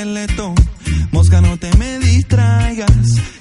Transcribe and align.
esqueleto. 0.00 0.54
Mosca, 1.12 1.40
no 1.40 1.56
te 1.58 1.76
me 1.76 1.98
distraigas, 1.98 2.90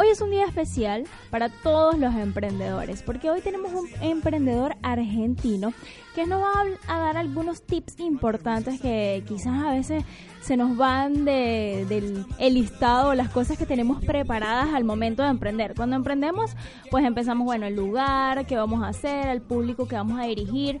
Hoy 0.00 0.10
es 0.10 0.20
un 0.20 0.30
día 0.30 0.44
especial 0.44 1.08
para 1.28 1.48
todos 1.48 1.98
los 1.98 2.14
emprendedores, 2.14 3.02
porque 3.02 3.32
hoy 3.32 3.40
tenemos 3.40 3.72
un 3.72 3.88
emprendedor 4.00 4.76
argentino 4.80 5.72
que 6.14 6.24
nos 6.24 6.40
va 6.40 6.52
a 6.86 6.98
dar 7.00 7.16
algunos 7.16 7.62
tips 7.62 7.98
importantes 7.98 8.80
que 8.80 9.24
quizás 9.26 9.60
a 9.64 9.72
veces 9.72 10.04
se 10.40 10.56
nos 10.56 10.76
van 10.76 11.24
de, 11.24 11.84
del 11.88 12.24
el 12.38 12.54
listado, 12.54 13.12
las 13.14 13.30
cosas 13.30 13.58
que 13.58 13.66
tenemos 13.66 14.00
preparadas 14.04 14.72
al 14.72 14.84
momento 14.84 15.24
de 15.24 15.30
emprender. 15.30 15.74
Cuando 15.74 15.96
emprendemos, 15.96 16.52
pues 16.92 17.04
empezamos, 17.04 17.44
bueno, 17.44 17.66
el 17.66 17.74
lugar, 17.74 18.46
qué 18.46 18.54
vamos 18.54 18.84
a 18.84 18.90
hacer, 18.90 19.26
al 19.26 19.42
público 19.42 19.88
que 19.88 19.96
vamos 19.96 20.20
a 20.20 20.26
dirigir, 20.26 20.80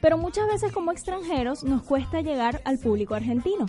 pero 0.00 0.18
muchas 0.18 0.48
veces 0.48 0.72
como 0.72 0.90
extranjeros 0.90 1.62
nos 1.62 1.84
cuesta 1.84 2.20
llegar 2.20 2.62
al 2.64 2.80
público 2.80 3.14
argentino. 3.14 3.66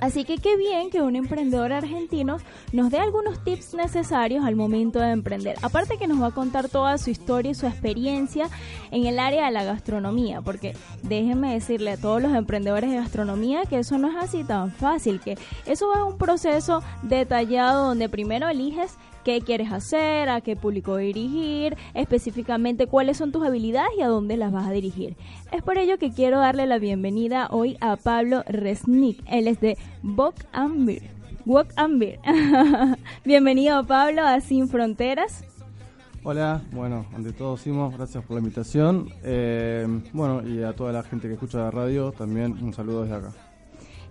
Así 0.00 0.24
que 0.24 0.38
qué 0.38 0.56
bien 0.56 0.90
que 0.90 1.02
un 1.02 1.14
emprendedor 1.14 1.72
argentino 1.72 2.38
nos 2.72 2.90
dé 2.90 2.98
algunos 2.98 3.44
tips 3.44 3.74
necesarios 3.74 4.44
al 4.44 4.56
momento 4.56 4.98
de 4.98 5.10
emprender. 5.10 5.56
Aparte 5.62 5.98
que 5.98 6.06
nos 6.06 6.22
va 6.22 6.28
a 6.28 6.30
contar 6.30 6.68
toda 6.68 6.96
su 6.98 7.10
historia 7.10 7.50
y 7.50 7.54
su 7.54 7.66
experiencia 7.66 8.48
en 8.90 9.06
el 9.06 9.18
área 9.18 9.46
de 9.46 9.50
la 9.52 9.64
gastronomía, 9.64 10.40
porque 10.40 10.74
déjenme 11.02 11.52
decirle 11.52 11.92
a 11.92 11.96
todos 11.96 12.22
los 12.22 12.32
emprendedores 12.34 12.90
de 12.90 12.96
gastronomía 12.96 13.64
que 13.64 13.78
eso 13.78 13.98
no 13.98 14.08
es 14.08 14.16
así 14.16 14.44
tan 14.44 14.72
fácil, 14.72 15.20
que 15.20 15.36
eso 15.66 15.92
es 15.94 16.00
un 16.00 16.16
proceso 16.18 16.82
detallado 17.02 17.88
donde 17.88 18.08
primero 18.08 18.48
eliges 18.48 18.96
qué 19.24 19.40
quieres 19.40 19.72
hacer, 19.72 20.28
a 20.28 20.40
qué 20.40 20.56
público 20.56 20.96
dirigir, 20.96 21.76
específicamente 21.94 22.86
cuáles 22.86 23.16
son 23.16 23.32
tus 23.32 23.44
habilidades 23.44 23.90
y 23.98 24.02
a 24.02 24.08
dónde 24.08 24.36
las 24.36 24.52
vas 24.52 24.66
a 24.66 24.72
dirigir. 24.72 25.16
Es 25.52 25.62
por 25.62 25.78
ello 25.78 25.98
que 25.98 26.12
quiero 26.12 26.38
darle 26.38 26.66
la 26.66 26.78
bienvenida 26.78 27.48
hoy 27.50 27.76
a 27.80 27.96
Pablo 27.96 28.42
Resnick. 28.46 29.22
Él 29.26 29.48
es 29.48 29.60
de 29.60 29.76
Walk 30.02 30.46
and 30.52 30.86
Beer. 30.86 31.20
Walk. 31.46 31.72
Bienvenido 33.24 33.86
Pablo 33.86 34.22
a 34.22 34.40
Sin 34.40 34.68
Fronteras. 34.68 35.44
Hola, 36.22 36.60
bueno, 36.72 37.06
ante 37.14 37.32
todo 37.32 37.56
Simos, 37.56 37.96
gracias 37.96 38.22
por 38.24 38.34
la 38.34 38.40
invitación. 38.40 39.08
Eh, 39.22 39.86
bueno, 40.12 40.46
y 40.46 40.62
a 40.62 40.74
toda 40.74 40.92
la 40.92 41.02
gente 41.02 41.28
que 41.28 41.34
escucha 41.34 41.58
la 41.58 41.70
radio, 41.70 42.12
también 42.12 42.62
un 42.62 42.74
saludo 42.74 43.02
desde 43.02 43.16
acá. 43.16 43.49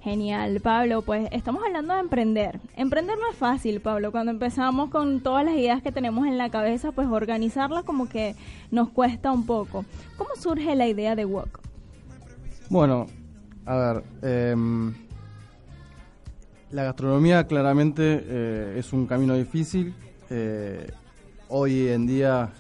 Genial, 0.02 0.62
Pablo. 0.62 1.02
Pues 1.02 1.28
estamos 1.32 1.64
hablando 1.66 1.94
de 1.94 2.00
emprender. 2.00 2.60
Emprender 2.76 3.18
no 3.18 3.30
es 3.30 3.38
fácil, 3.38 3.82
Pablo. 3.82 4.12
Cuando 4.12 4.32
empezamos 4.32 4.90
con 4.90 5.20
todas 5.22 5.44
las 5.44 5.56
ideas 5.56 5.82
que 5.82 5.92
tenemos 5.92 6.26
en 6.26 6.38
la 6.38 6.50
cabeza, 6.50 6.92
pues 6.92 7.08
organizarlas 7.08 7.84
como 7.84 8.08
que 8.08 8.36
nos 8.72 8.90
cuesta 8.90 9.32
un 9.32 9.46
poco. 9.46 9.86
¿Cómo 10.18 10.30
surge 10.40 10.76
la 10.76 10.88
idea 10.88 11.16
de 11.16 11.26
Wok? 11.26 11.60
Bueno, 12.70 13.08
a 13.66 13.76
ver, 13.76 14.04
em, 14.22 14.94
la 16.72 16.84
gastronomía 16.84 17.46
claramente 17.48 18.24
eh, 18.26 18.76
es 18.78 18.94
un 18.94 19.06
camino 19.06 19.36
difícil. 19.36 19.94
Eh, 20.30 20.90
hoy 21.50 21.88
en 21.90 22.08
día 22.08 22.54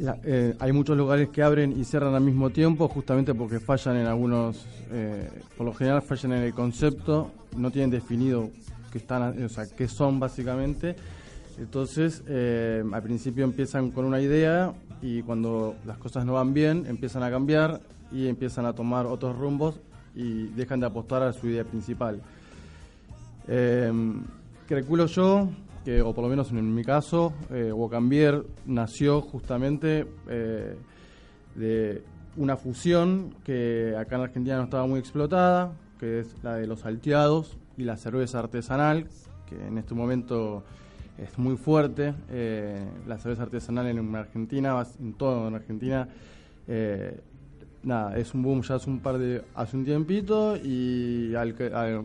eh, 0.00 0.20
eh, 0.24 0.56
hay 0.58 0.72
muchos 0.72 0.96
lugares 0.96 1.28
que 1.28 1.42
abren 1.42 1.78
y 1.78 1.84
cierran 1.84 2.14
al 2.14 2.22
mismo 2.22 2.50
tiempo, 2.50 2.88
justamente 2.88 3.34
porque 3.34 3.60
fallan 3.60 3.96
en 3.96 4.06
algunos, 4.06 4.66
eh, 4.90 5.28
por 5.56 5.66
lo 5.66 5.74
general 5.74 6.02
fallan 6.02 6.32
en 6.32 6.42
el 6.44 6.54
concepto, 6.54 7.30
no 7.56 7.70
tienen 7.70 7.90
definido 7.90 8.50
qué 8.90 8.98
están, 8.98 9.42
o 9.44 9.48
sea, 9.48 9.66
qué 9.76 9.88
son 9.88 10.18
básicamente. 10.18 10.96
Entonces, 11.58 12.22
eh, 12.26 12.82
al 12.90 13.02
principio 13.02 13.44
empiezan 13.44 13.90
con 13.90 14.06
una 14.06 14.20
idea 14.20 14.72
y 15.02 15.22
cuando 15.22 15.76
las 15.84 15.98
cosas 15.98 16.24
no 16.24 16.32
van 16.34 16.54
bien, 16.54 16.86
empiezan 16.88 17.22
a 17.22 17.30
cambiar 17.30 17.80
y 18.10 18.26
empiezan 18.28 18.64
a 18.64 18.72
tomar 18.72 19.04
otros 19.06 19.36
rumbos 19.36 19.78
y 20.14 20.46
dejan 20.48 20.80
de 20.80 20.86
apostar 20.86 21.22
a 21.22 21.32
su 21.32 21.48
idea 21.48 21.64
principal. 21.64 22.20
Eh, 23.48 23.92
calculo 24.66 25.06
yo 25.06 25.50
que, 25.84 26.02
o 26.02 26.14
por 26.14 26.24
lo 26.24 26.30
menos 26.30 26.50
en 26.50 26.74
mi 26.74 26.84
caso, 26.84 27.32
eh, 27.50 27.72
Wocambier 27.72 28.44
nació 28.66 29.20
justamente 29.20 30.06
eh, 30.28 30.76
de 31.54 32.02
una 32.36 32.56
fusión 32.56 33.34
que 33.44 33.94
acá 33.98 34.16
en 34.16 34.22
Argentina 34.22 34.56
no 34.56 34.64
estaba 34.64 34.86
muy 34.86 35.00
explotada, 35.00 35.72
que 35.98 36.20
es 36.20 36.36
la 36.42 36.54
de 36.54 36.66
los 36.66 36.80
salteados 36.80 37.56
y 37.76 37.84
la 37.84 37.96
cerveza 37.96 38.38
artesanal, 38.38 39.08
que 39.46 39.66
en 39.66 39.78
este 39.78 39.94
momento 39.94 40.64
es 41.18 41.38
muy 41.38 41.56
fuerte. 41.56 42.14
Eh, 42.30 42.82
la 43.06 43.18
cerveza 43.18 43.42
artesanal 43.42 43.86
en 43.86 44.14
Argentina, 44.14 44.82
en 44.98 45.14
toda 45.14 45.48
en 45.48 45.54
Argentina, 45.54 46.08
eh, 46.66 47.20
nada, 47.82 48.16
es 48.16 48.34
un 48.34 48.42
boom 48.42 48.62
ya 48.62 48.74
hace 48.76 48.90
un 48.90 49.00
par 49.00 49.18
de, 49.18 49.42
hace 49.54 49.76
un 49.76 49.84
tiempito 49.84 50.56
y 50.56 51.34
al, 51.34 51.54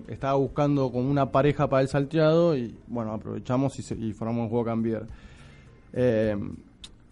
estaba 0.08 0.36
buscando 0.36 0.92
como 0.92 1.10
una 1.10 1.32
pareja 1.32 1.68
para 1.68 1.82
el 1.82 1.88
salteado 1.88 2.56
y 2.56 2.76
bueno, 2.88 3.14
aprovechamos 3.14 3.78
y, 3.92 4.14
formamos 4.14 4.50
Juego 4.50 4.66
Cambiar. 4.66 5.06
Eh, 5.94 6.36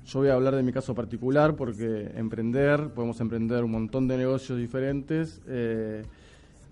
yo 0.06 0.20
voy 0.20 0.30
a 0.30 0.34
hablar 0.34 0.56
de 0.56 0.64
mi 0.64 0.74
caso 0.74 0.94
particular 0.94 1.56
porque 1.56 2.12
emprender, 2.16 2.90
podemos 2.90 3.20
emprender 3.22 3.64
un 3.64 3.72
montón 3.72 4.08
de 4.08 4.18
negocios 4.18 4.58
diferentes 4.58 5.42
eh, 5.48 6.04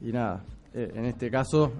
y 0.01 0.11
nada, 0.11 0.43
eh, 0.73 0.91
en 0.95 1.05
este 1.05 1.29
caso, 1.29 1.73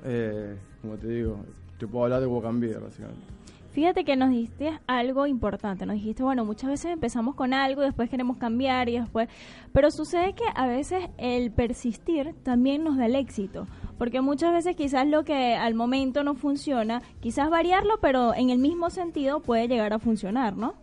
como 0.82 0.96
te 0.98 1.08
digo, 1.08 1.38
te 1.78 1.88
puedo 1.88 2.06
hablar 2.06 2.22
de 2.22 2.28
Juego 2.28 2.42
Cambiar 2.42 2.82
básicamente. 2.82 3.41
Fíjate 3.72 4.04
que 4.04 4.18
nos 4.18 4.32
dijiste 4.32 4.78
algo 4.86 5.28
importante, 5.28 5.86
nos 5.86 5.96
dijiste, 5.96 6.24
bueno, 6.24 6.44
muchas 6.44 6.70
veces 6.70 6.92
empezamos 6.92 7.36
con 7.36 7.54
algo 7.54 7.82
y 7.82 7.86
después 7.86 8.10
queremos 8.10 8.36
cambiar 8.36 8.90
y 8.90 9.00
después, 9.00 9.30
pero 9.72 9.92
sucede 9.92 10.34
que 10.34 10.44
a 10.56 10.68
veces 10.68 11.10
el 11.18 11.52
persistir 11.52 12.36
también 12.44 12.84
nos 12.84 12.98
da 12.98 13.06
el 13.06 13.16
éxito, 13.16 13.68
porque 13.98 14.20
muchas 14.20 14.52
veces 14.52 14.76
quizás 14.76 15.08
lo 15.08 15.24
que 15.24 15.56
al 15.56 15.74
momento 15.74 16.22
no 16.24 16.36
funciona, 16.36 17.02
quizás 17.22 17.50
variarlo, 17.50 17.94
pero 18.02 18.36
en 18.36 18.50
el 18.50 18.58
mismo 18.58 18.90
sentido 18.90 19.40
puede 19.40 19.70
llegar 19.70 19.94
a 19.94 20.00
funcionar, 20.00 20.58
¿no? 20.58 20.74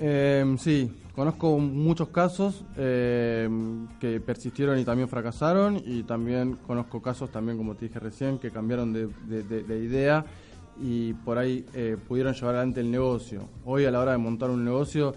Eh, 0.00 0.56
sí, 0.58 0.90
conozco 1.14 1.58
muchos 1.60 2.08
casos 2.08 2.64
eh, 2.76 3.48
que 4.00 4.18
persistieron 4.18 4.80
y 4.80 4.84
también 4.84 5.08
fracasaron 5.08 5.80
y 5.84 6.02
también 6.02 6.56
conozco 6.66 7.00
casos 7.00 7.30
también, 7.30 7.56
como 7.56 7.76
te 7.76 7.86
dije 7.86 8.00
recién, 8.00 8.40
que 8.40 8.50
cambiaron 8.50 8.92
de, 8.92 9.06
de 9.06 9.84
idea 9.84 10.24
y 10.80 11.12
por 11.12 11.38
ahí 11.38 11.64
eh, 11.74 11.96
pudieron 12.08 12.34
llevar 12.34 12.54
adelante 12.54 12.80
el 12.80 12.90
negocio. 12.90 13.48
Hoy 13.64 13.84
a 13.84 13.90
la 13.90 14.00
hora 14.00 14.12
de 14.12 14.18
montar 14.18 14.50
un 14.50 14.64
negocio, 14.64 15.14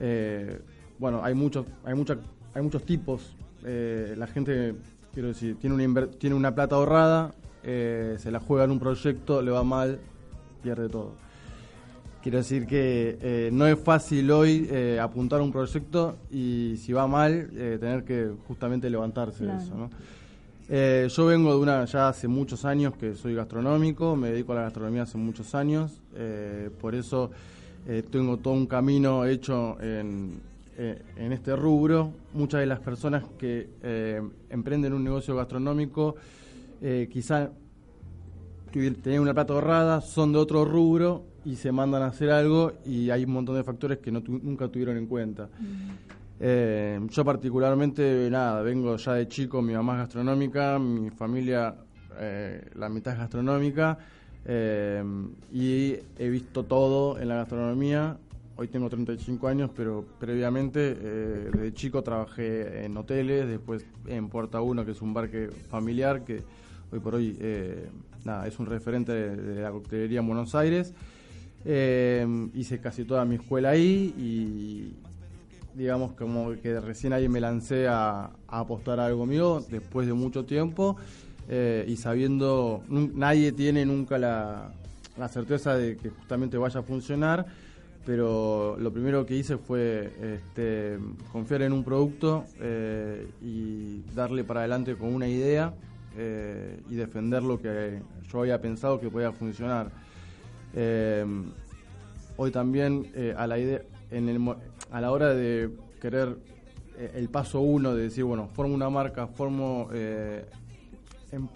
eh, 0.00 0.60
bueno, 0.98 1.22
hay 1.24 1.34
muchos, 1.34 1.66
hay 1.84 1.94
mucha, 1.94 2.16
hay 2.54 2.62
muchos 2.62 2.84
tipos. 2.84 3.34
Eh, 3.64 4.14
la 4.16 4.26
gente, 4.26 4.74
quiero 5.12 5.28
decir, 5.28 5.56
tiene 5.56 5.74
una, 5.74 6.06
tiene 6.06 6.36
una 6.36 6.54
plata 6.54 6.76
ahorrada, 6.76 7.34
se 7.62 8.30
la 8.30 8.40
juega 8.40 8.64
en 8.64 8.72
un 8.72 8.78
proyecto, 8.80 9.40
le 9.40 9.50
va 9.50 9.62
mal, 9.62 10.00
pierde 10.62 10.88
todo. 10.88 11.12
Quiero 12.22 12.38
decir 12.38 12.66
que 12.66 13.50
no 13.52 13.66
es 13.66 13.78
fácil 13.78 14.30
hoy 14.30 14.68
apuntar 15.00 15.40
un 15.40 15.52
proyecto 15.52 16.16
y 16.30 16.76
si 16.78 16.92
va 16.92 17.06
mal, 17.06 17.50
tener 17.50 18.04
que 18.04 18.32
justamente 18.46 18.90
levantarse 18.90 19.44
de 19.44 19.56
eso, 19.56 19.74
¿no? 19.76 19.90
Eh, 20.74 21.06
yo 21.10 21.26
vengo 21.26 21.50
de 21.50 21.60
una, 21.60 21.84
ya 21.84 22.08
hace 22.08 22.28
muchos 22.28 22.64
años 22.64 22.94
que 22.96 23.14
soy 23.14 23.34
gastronómico, 23.34 24.16
me 24.16 24.30
dedico 24.30 24.52
a 24.52 24.54
la 24.54 24.62
gastronomía 24.62 25.02
hace 25.02 25.18
muchos 25.18 25.54
años, 25.54 26.00
eh, 26.14 26.70
por 26.80 26.94
eso 26.94 27.30
eh, 27.86 28.02
tengo 28.10 28.38
todo 28.38 28.54
un 28.54 28.66
camino 28.66 29.26
hecho 29.26 29.78
en, 29.82 30.40
en, 30.78 31.32
este 31.34 31.54
rubro. 31.56 32.12
Muchas 32.32 32.60
de 32.60 32.66
las 32.66 32.80
personas 32.80 33.22
que 33.38 33.68
emprenden 34.48 34.94
un 34.94 35.04
negocio 35.04 35.36
gastronómico 35.36 36.16
quizá 37.10 37.50
tienen 38.72 39.20
una 39.20 39.34
plata 39.34 39.52
ahorrada, 39.52 40.00
son 40.00 40.32
de 40.32 40.38
otro 40.38 40.64
rubro 40.64 41.22
y 41.44 41.56
se 41.56 41.70
mandan 41.70 42.00
a 42.00 42.06
hacer 42.06 42.30
algo 42.30 42.72
y 42.86 43.10
hay 43.10 43.24
un 43.24 43.32
montón 43.32 43.56
de 43.56 43.62
factores 43.62 43.98
que 43.98 44.10
no 44.10 44.22
nunca 44.26 44.68
tuvieron 44.68 44.96
en 44.96 45.06
cuenta. 45.06 45.50
Eh, 46.44 46.98
yo 47.08 47.24
particularmente, 47.24 48.28
nada, 48.28 48.62
vengo 48.62 48.96
ya 48.96 49.12
de 49.12 49.28
chico, 49.28 49.62
mi 49.62 49.74
mamá 49.74 49.92
es 49.92 49.98
gastronómica, 50.00 50.76
mi 50.76 51.08
familia, 51.08 51.72
eh, 52.18 52.68
la 52.74 52.88
mitad 52.88 53.12
es 53.12 53.20
gastronómica, 53.20 53.96
eh, 54.44 55.04
y 55.52 55.94
he 56.18 56.28
visto 56.28 56.64
todo 56.64 57.16
en 57.20 57.28
la 57.28 57.36
gastronomía. 57.36 58.18
Hoy 58.56 58.66
tengo 58.66 58.90
35 58.90 59.46
años, 59.46 59.70
pero 59.74 60.04
previamente, 60.18 60.96
desde 60.96 61.72
chico 61.74 62.02
trabajé 62.02 62.86
en 62.86 62.96
hoteles, 62.96 63.46
después 63.46 63.86
en 64.06 64.28
Puerta 64.28 64.60
1, 64.60 64.84
que 64.84 64.90
es 64.90 65.00
un 65.00 65.14
bar 65.14 65.30
que, 65.30 65.48
familiar, 65.70 66.24
que 66.24 66.42
hoy 66.90 66.98
por 66.98 67.14
hoy 67.14 67.38
nada, 68.24 68.48
es 68.48 68.58
un 68.58 68.66
referente 68.66 69.12
de, 69.12 69.62
la 69.62 69.70
coctelería 69.70 70.18
en 70.18 70.26
Buenos 70.26 70.56
Aires. 70.56 70.92
hice 71.64 72.80
casi 72.80 73.04
toda 73.04 73.24
mi 73.24 73.36
escuela 73.36 73.70
ahí 73.70 74.12
y 74.18 75.01
digamos, 75.74 76.12
como 76.12 76.52
que 76.60 76.80
recién 76.80 77.12
ahí 77.12 77.28
me 77.28 77.40
lancé 77.40 77.86
a, 77.88 78.30
apostar 78.48 79.00
a 79.00 79.06
algo 79.06 79.26
mío 79.26 79.64
después 79.70 80.06
de 80.06 80.12
mucho 80.12 80.44
tiempo 80.44 80.96
eh, 81.48 81.84
y 81.88 81.96
sabiendo, 81.96 82.82
nadie 82.88 83.52
tiene 83.52 83.84
nunca 83.86 84.18
la, 84.18 84.72
la 85.16 85.28
certeza 85.28 85.76
de 85.76 85.96
que 85.96 86.10
justamente 86.10 86.58
vaya 86.58 86.80
a 86.80 86.82
funcionar, 86.82 87.46
pero 88.04 88.76
lo 88.78 88.92
primero 88.92 89.24
que 89.24 89.36
hice 89.36 89.56
fue 89.56 90.12
este, 90.20 90.98
confiar 91.32 91.62
en 91.62 91.72
un 91.72 91.84
producto 91.84 92.44
eh, 92.60 93.26
y 93.40 94.02
darle 94.14 94.44
para 94.44 94.60
adelante 94.60 94.96
con 94.96 95.14
una 95.14 95.28
idea 95.28 95.72
eh, 96.16 96.80
y 96.90 96.94
defender 96.96 97.42
lo 97.42 97.60
que 97.60 98.02
yo 98.30 98.40
había 98.40 98.60
pensado 98.60 99.00
que 99.00 99.08
podía 99.08 99.32
funcionar. 99.32 99.90
Hoy 102.36 102.50
también 102.50 103.12
a 103.36 103.46
la 103.46 103.58
idea 103.58 103.82
en 104.12 104.28
el 104.28 104.38
a 104.92 105.00
la 105.00 105.10
hora 105.10 105.34
de 105.34 105.70
querer 106.00 106.36
eh, 106.96 107.12
el 107.16 107.28
paso 107.28 107.60
uno 107.60 107.94
de 107.94 108.04
decir 108.04 108.24
bueno 108.24 108.48
formo 108.48 108.74
una 108.74 108.90
marca 108.90 109.26
formo 109.26 109.88
eh, 109.92 110.44
em- 111.32 111.48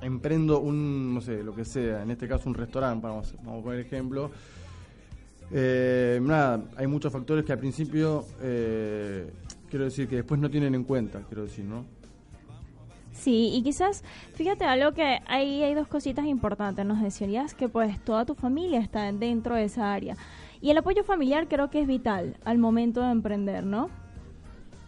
emprendo 0.00 0.60
un 0.60 1.14
no 1.14 1.20
sé 1.20 1.42
lo 1.42 1.54
que 1.54 1.64
sea 1.64 2.02
en 2.02 2.10
este 2.10 2.26
caso 2.26 2.48
un 2.48 2.54
restaurante 2.54 3.06
vamos 3.06 3.34
vamos 3.44 3.60
a 3.60 3.64
poner 3.64 3.80
ejemplo 3.80 4.30
eh, 5.50 6.18
nada 6.22 6.62
hay 6.76 6.86
muchos 6.86 7.12
factores 7.12 7.44
que 7.44 7.52
al 7.52 7.58
principio 7.58 8.24
eh, 8.42 9.30
quiero 9.68 9.84
decir 9.84 10.08
que 10.08 10.16
después 10.16 10.40
no 10.40 10.50
tienen 10.50 10.74
en 10.74 10.84
cuenta 10.84 11.20
quiero 11.28 11.44
decir 11.44 11.64
no 11.64 11.84
Sí, 13.12 13.50
y 13.52 13.62
quizás, 13.64 14.04
fíjate 14.34 14.64
algo 14.64 14.92
que 14.92 15.18
ahí 15.26 15.64
hay 15.64 15.74
dos 15.74 15.88
cositas 15.88 16.24
importantes. 16.26 16.86
Nos 16.86 17.02
decías 17.02 17.52
que 17.52 17.68
pues 17.68 17.98
toda 18.04 18.24
tu 18.24 18.36
familia 18.36 18.78
está 18.78 19.10
dentro 19.10 19.56
de 19.56 19.64
esa 19.64 19.92
área. 19.92 20.16
Y 20.60 20.70
el 20.70 20.78
apoyo 20.78 21.04
familiar 21.04 21.46
creo 21.48 21.70
que 21.70 21.80
es 21.82 21.86
vital 21.86 22.36
al 22.44 22.58
momento 22.58 23.00
de 23.02 23.10
emprender, 23.12 23.64
¿no? 23.64 23.90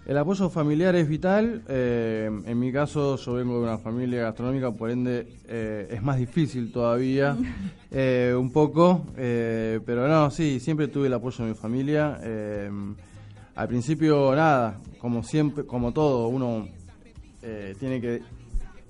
El 0.07 0.19
apoyo 0.19 0.49
familiar 0.51 0.97
es 0.97 1.09
vital. 1.09 1.63
eh, 1.69 2.29
en 2.47 2.59
mi 2.59 2.73
caso, 2.73 3.17
yo 3.17 3.35
vengo 3.35 3.55
de 3.59 3.63
una 3.65 3.79
familia 3.79 4.23
gastronómica, 4.23 4.73
por 4.73 4.91
ende 4.91 5.29
eh, 5.47 5.89
es 5.93 6.03
más 6.03 6.17
difícil 6.19 6.73
todavía, 6.73 7.37
eh, 7.93 8.35
un 8.37 8.51
poco. 8.51 9.07
pero 9.15 10.09
no, 10.09 10.31
sí, 10.31 10.59
siempre 10.59 10.89
tuve 10.89 11.07
el 11.07 11.13
apoyo 11.15 11.45
de 11.45 11.51
mi 11.51 11.57
familia. 11.57 12.19
al 13.55 13.69
principio, 13.69 14.35
nada, 14.35 14.81
como 14.99 15.23
siempre, 15.23 15.65
como 15.65 15.93
todo, 15.93 16.27
uno 16.29 16.67
eh, 17.43 17.77
tiene 17.79 18.01
que, 18.01 18.23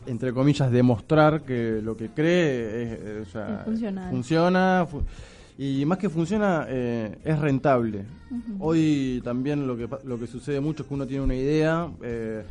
entre 0.07 0.33
comillas, 0.33 0.71
demostrar 0.71 1.43
que 1.43 1.81
lo 1.83 1.97
que 1.97 2.09
cree 2.09 3.21
es, 3.21 3.29
o 3.29 3.31
sea, 3.31 3.63
funciona. 4.11 4.87
fu- 4.87 5.03
y 5.63 5.85
más 5.85 5.99
que 5.99 6.09
funciona, 6.09 6.65
eh, 6.69 7.19
es 7.25 7.39
rentable. 7.39 8.05
Hoy 8.61 9.21
también 9.23 9.67
lo 9.67 9.77
que, 9.77 9.87
lo 10.05 10.19
que 10.19 10.27
sucede 10.27 10.59
mucho 10.61 10.83
es 10.83 10.89
que 10.89 10.95
uno 10.95 11.07
tiene 11.07 11.23
una 11.23 11.35
idea 11.35 11.89
eh, 12.03 12.43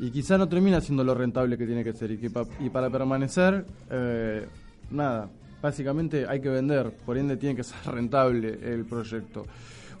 y 0.00 0.10
quizá 0.10 0.38
no 0.38 0.48
termina 0.48 0.80
siendo 0.80 1.04
lo 1.04 1.14
rentable 1.14 1.58
que 1.58 1.66
tiene 1.66 1.84
que 1.84 1.92
ser. 1.92 2.10
Y, 2.12 2.16
que 2.18 2.30
pa- 2.30 2.46
y 2.60 2.70
para 2.70 2.88
permanecer, 2.88 3.64
eh, 3.90 4.46
nada, 4.90 5.28
básicamente 5.60 6.26
hay 6.26 6.40
que 6.40 6.48
vender, 6.48 6.92
por 7.04 7.18
ende 7.18 7.36
tiene 7.36 7.54
que 7.56 7.62
ser 7.64 7.76
rentable 7.92 8.58
el 8.62 8.84
proyecto, 8.86 9.44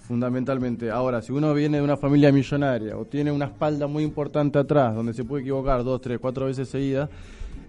fundamentalmente. 0.00 0.90
Ahora, 0.90 1.20
si 1.22 1.32
uno 1.32 1.52
viene 1.52 1.78
de 1.78 1.82
una 1.82 1.96
familia 1.96 2.32
millonaria 2.32 2.96
o 2.96 3.04
tiene 3.04 3.32
una 3.32 3.46
espalda 3.46 3.86
muy 3.86 4.02
importante 4.04 4.58
atrás, 4.58 4.94
donde 4.94 5.12
se 5.12 5.24
puede 5.24 5.42
equivocar 5.42 5.82
dos, 5.84 6.00
tres, 6.00 6.18
cuatro 6.20 6.46
veces 6.46 6.68
seguidas, 6.68 7.10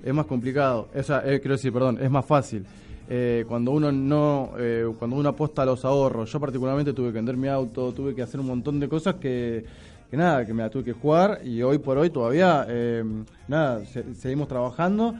es 0.04 0.13
más 0.13 0.25
complicado. 0.28 0.88
O 0.95 1.04
sea, 1.04 1.24
eh, 1.25 1.40
quiero 1.40 1.56
decir, 1.56 1.74
perdón, 1.74 1.98
es 2.01 2.10
más 2.10 2.25
fácil. 2.25 2.66
Eh, 3.09 3.45
cuando 3.48 3.71
uno 3.71 3.92
no, 3.92 4.51
eh, 4.59 4.86
cuando 5.00 5.15
uno 5.15 5.30
aposta 5.30 5.62
a 5.62 5.65
los 5.65 5.86
ahorros, 5.86 6.31
yo 6.31 6.39
particularmente 6.39 6.92
tuve 6.94 7.07
que 7.07 7.13
vender 7.13 7.38
mi 7.38 7.48
auto, 7.48 7.94
tuve 7.94 8.13
que 8.13 8.21
hacer 8.21 8.39
un 8.39 8.48
montón 8.48 8.80
de 8.81 8.89
cosas 8.89 9.15
que, 9.15 9.63
nada, 10.12 10.45
que 10.45 10.54
me 10.54 10.63
la 10.63 10.69
tuve 10.69 10.83
que 10.83 10.94
jugar 10.94 11.39
y 11.45 11.62
hoy 11.62 11.77
por 11.77 11.98
hoy 11.98 12.09
todavía, 12.09 12.65
eh, 12.68 13.04
nada, 13.48 13.86
se- 13.86 14.13
seguimos 14.15 14.48
trabajando 14.50 15.13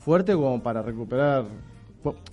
fuerte 0.00 0.32
como 0.34 0.60
para 0.62 0.82
recuperar. 0.82 1.44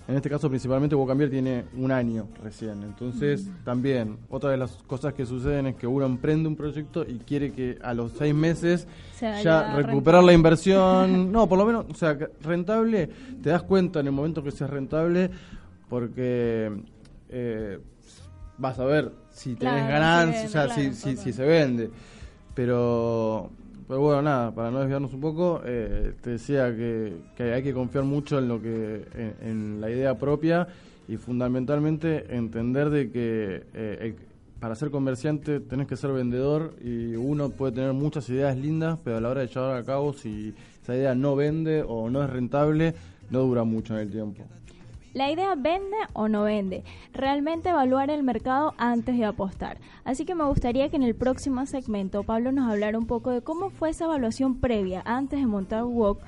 En 0.06 0.14
este 0.14 0.30
caso 0.30 0.48
principalmente 0.48 0.94
Bocambier 0.94 1.28
tiene 1.28 1.64
un 1.76 1.90
año 1.90 2.28
recién, 2.42 2.82
entonces 2.84 3.48
también 3.64 4.16
otra 4.30 4.50
de 4.50 4.56
las 4.56 4.70
cosas 4.86 5.12
que 5.12 5.26
suceden 5.26 5.66
es 5.66 5.74
que 5.74 5.88
uno 5.88 6.06
emprende 6.06 6.48
un 6.48 6.54
proyecto 6.54 7.04
y 7.06 7.18
quiere 7.18 7.52
que 7.52 7.76
a 7.82 7.92
los 7.92 8.12
seis 8.12 8.32
meses 8.32 8.86
ya 9.20 9.42
ya 9.42 9.74
recuperar 9.74 10.22
la 10.22 10.32
inversión, 10.32 11.32
no, 11.32 11.48
por 11.48 11.58
lo 11.58 11.66
menos, 11.66 11.86
o 11.90 11.94
sea, 11.94 12.16
rentable, 12.42 13.08
te 13.42 13.50
das 13.50 13.64
cuenta 13.64 14.00
en 14.00 14.06
el 14.06 14.12
momento 14.12 14.42
que 14.42 14.52
sea 14.52 14.68
rentable, 14.68 15.30
porque 15.88 16.70
eh, 17.28 17.80
vas 18.58 18.78
a 18.78 18.84
ver 18.84 19.12
si 19.30 19.56
tenés 19.56 19.74
Claro, 19.74 19.92
ganancias, 19.92 20.46
o 20.46 20.48
sea, 20.48 21.16
si 21.16 21.32
se 21.32 21.44
vende. 21.44 21.90
Pero, 22.54 23.50
pero 23.88 24.00
bueno, 24.00 24.22
nada, 24.22 24.54
para 24.54 24.70
no 24.70 24.80
desviarnos 24.80 25.12
un 25.12 25.20
poco, 25.20 25.60
eh, 25.64 26.14
te 26.20 26.30
decía 26.30 26.74
que, 26.74 27.16
que 27.36 27.52
hay 27.52 27.62
que 27.62 27.72
confiar 27.72 28.04
mucho 28.04 28.38
en 28.38 28.48
lo 28.48 28.60
que, 28.60 29.04
en, 29.40 29.80
la 29.80 29.90
idea 29.90 30.18
propia 30.18 30.66
y 31.06 31.16
fundamentalmente 31.16 32.34
entender 32.34 32.90
de 32.90 33.10
que 33.10 33.62
eh, 33.74 34.14
para 34.58 34.74
ser 34.74 34.90
comerciante 34.90 35.60
tenés 35.60 35.86
que 35.86 35.96
ser 35.96 36.10
vendedor 36.12 36.74
y 36.82 37.14
uno 37.14 37.50
puede 37.50 37.72
tener 37.72 37.92
muchas 37.92 38.28
ideas 38.28 38.56
lindas, 38.56 38.98
pero 39.04 39.18
a 39.18 39.20
la 39.20 39.28
hora 39.28 39.42
de 39.42 39.48
llevar 39.48 39.76
a 39.76 39.84
cabo, 39.84 40.12
si 40.12 40.54
esa 40.82 40.96
idea 40.96 41.14
no 41.14 41.36
vende 41.36 41.84
o 41.86 42.10
no 42.10 42.24
es 42.24 42.30
rentable, 42.30 42.94
no 43.30 43.40
dura 43.40 43.64
mucho 43.64 43.94
en 43.94 44.00
el 44.00 44.10
tiempo. 44.10 44.42
La 45.16 45.30
idea 45.30 45.54
vende 45.54 45.96
o 46.12 46.28
no 46.28 46.42
vende. 46.42 46.84
Realmente 47.14 47.70
evaluar 47.70 48.10
el 48.10 48.22
mercado 48.22 48.74
antes 48.76 49.16
de 49.16 49.24
apostar. 49.24 49.78
Así 50.04 50.26
que 50.26 50.34
me 50.34 50.44
gustaría 50.44 50.90
que 50.90 50.96
en 50.96 51.02
el 51.02 51.14
próximo 51.14 51.64
segmento 51.64 52.22
Pablo 52.22 52.52
nos 52.52 52.70
hablara 52.70 52.98
un 52.98 53.06
poco 53.06 53.30
de 53.30 53.40
cómo 53.40 53.70
fue 53.70 53.88
esa 53.88 54.04
evaluación 54.04 54.60
previa 54.60 55.02
antes 55.06 55.40
de 55.40 55.46
montar 55.46 55.84
Wok. 55.84 56.20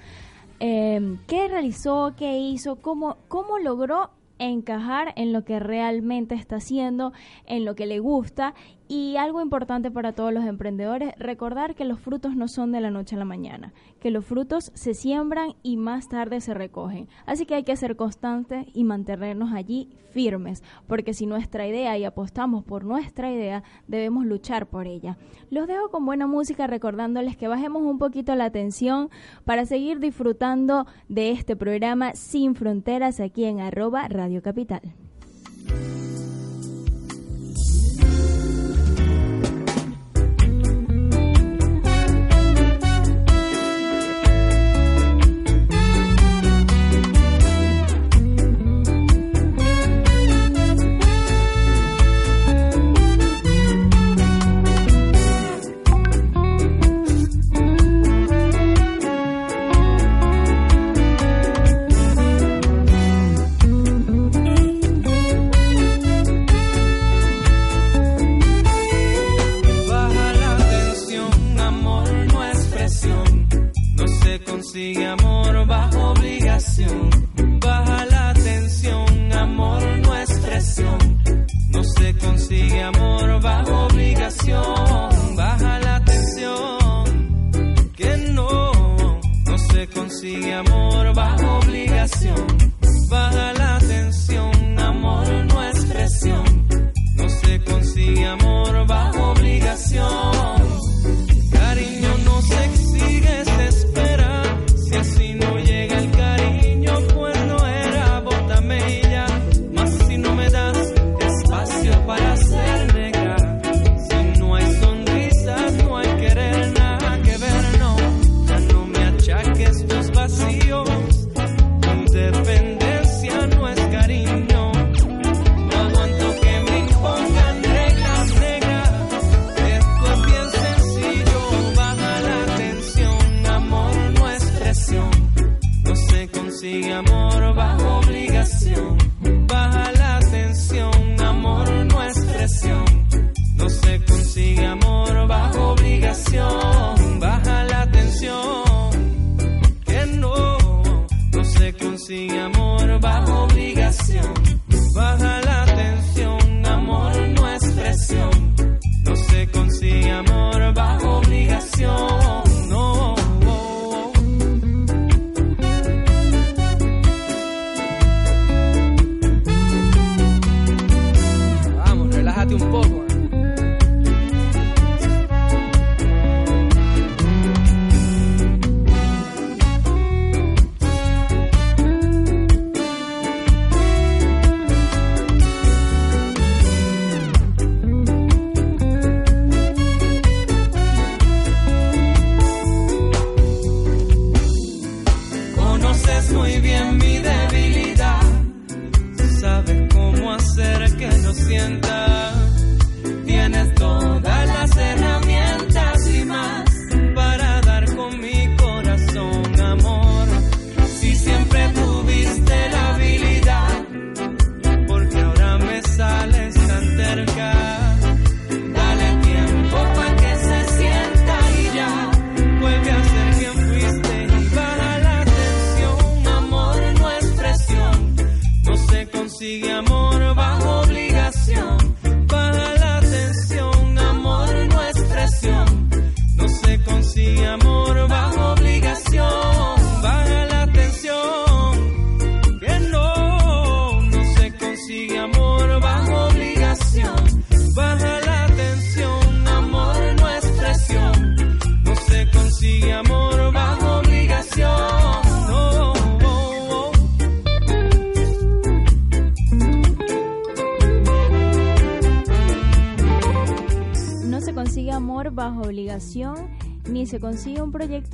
Eh, 0.60 1.18
¿Qué 1.26 1.48
realizó? 1.48 2.14
¿Qué 2.16 2.38
hizo? 2.38 2.76
¿Cómo, 2.76 3.18
¿Cómo 3.28 3.58
logró 3.58 4.08
encajar 4.38 5.12
en 5.16 5.34
lo 5.34 5.44
que 5.44 5.60
realmente 5.60 6.34
está 6.34 6.56
haciendo, 6.56 7.12
en 7.44 7.66
lo 7.66 7.74
que 7.74 7.84
le 7.84 7.98
gusta? 7.98 8.54
Y 8.90 9.16
algo 9.16 9.42
importante 9.42 9.90
para 9.90 10.12
todos 10.12 10.32
los 10.32 10.46
emprendedores, 10.46 11.12
recordar 11.18 11.74
que 11.74 11.84
los 11.84 12.00
frutos 12.00 12.34
no 12.34 12.48
son 12.48 12.72
de 12.72 12.80
la 12.80 12.90
noche 12.90 13.16
a 13.16 13.18
la 13.18 13.26
mañana, 13.26 13.74
que 14.00 14.10
los 14.10 14.24
frutos 14.24 14.72
se 14.74 14.94
siembran 14.94 15.56
y 15.62 15.76
más 15.76 16.08
tarde 16.08 16.40
se 16.40 16.54
recogen. 16.54 17.06
Así 17.26 17.44
que 17.44 17.54
hay 17.54 17.64
que 17.64 17.76
ser 17.76 17.96
constantes 17.96 18.66
y 18.72 18.84
mantenernos 18.84 19.52
allí 19.52 19.90
firmes, 20.10 20.62
porque 20.86 21.12
si 21.12 21.26
nuestra 21.26 21.66
idea 21.66 21.98
y 21.98 22.04
apostamos 22.04 22.64
por 22.64 22.84
nuestra 22.84 23.30
idea, 23.30 23.62
debemos 23.88 24.24
luchar 24.24 24.66
por 24.66 24.86
ella. 24.86 25.18
Los 25.50 25.66
dejo 25.66 25.90
con 25.90 26.06
buena 26.06 26.26
música 26.26 26.66
recordándoles 26.66 27.36
que 27.36 27.46
bajemos 27.46 27.82
un 27.82 27.98
poquito 27.98 28.34
la 28.36 28.50
tensión 28.50 29.10
para 29.44 29.66
seguir 29.66 30.00
disfrutando 30.00 30.86
de 31.10 31.32
este 31.32 31.56
programa 31.56 32.14
Sin 32.14 32.54
Fronteras 32.54 33.20
aquí 33.20 33.44
en 33.44 33.60
arroba 33.60 34.08
Radio 34.08 34.40
Capital. 34.40 34.80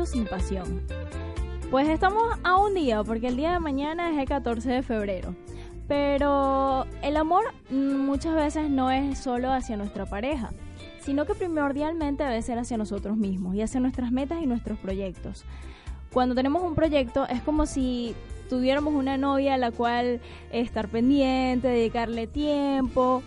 Sin 0.07 0.27
pasión. 0.27 0.83
Pues 1.71 1.89
estamos 1.89 2.23
a 2.43 2.57
un 2.57 2.75
día, 2.75 3.03
porque 3.03 3.29
el 3.29 3.37
día 3.37 3.53
de 3.53 3.59
mañana 3.59 4.11
es 4.11 4.19
el 4.19 4.27
14 4.27 4.71
de 4.71 4.83
febrero. 4.83 5.35
Pero 5.89 6.87
el 7.03 7.17
amor 7.17 7.45
muchas 7.71 8.35
veces 8.35 8.71
no 8.71 8.91
es 8.91 9.19
solo 9.19 9.53
hacia 9.53 9.77
nuestra 9.77 10.07
pareja, 10.07 10.51
sino 11.01 11.27
que 11.27 11.35
primordialmente 11.35 12.25
debe 12.25 12.41
ser 12.43 12.59
hacia 12.59 12.79
nosotros 12.79 13.17
mismos 13.17 13.55
y 13.55 13.63
hacia 13.63 13.81
nuestras 13.81 14.11
metas 14.11 14.43
y 14.43 14.47
nuestros 14.47 14.79
proyectos. 14.79 15.45
Cuando 16.13 16.35
tenemos 16.35 16.63
un 16.63 16.75
proyecto 16.75 17.27
es 17.29 17.43
como 17.43 17.67
si 17.67 18.15
tuviéramos 18.49 18.95
una 18.95 19.17
novia 19.17 19.55
a 19.55 19.59
la 19.59 19.73
cual 19.73 20.21
estar 20.53 20.89
pendiente, 20.89 21.69
dedicarle 21.69 22.27
tiempo. 22.27 23.23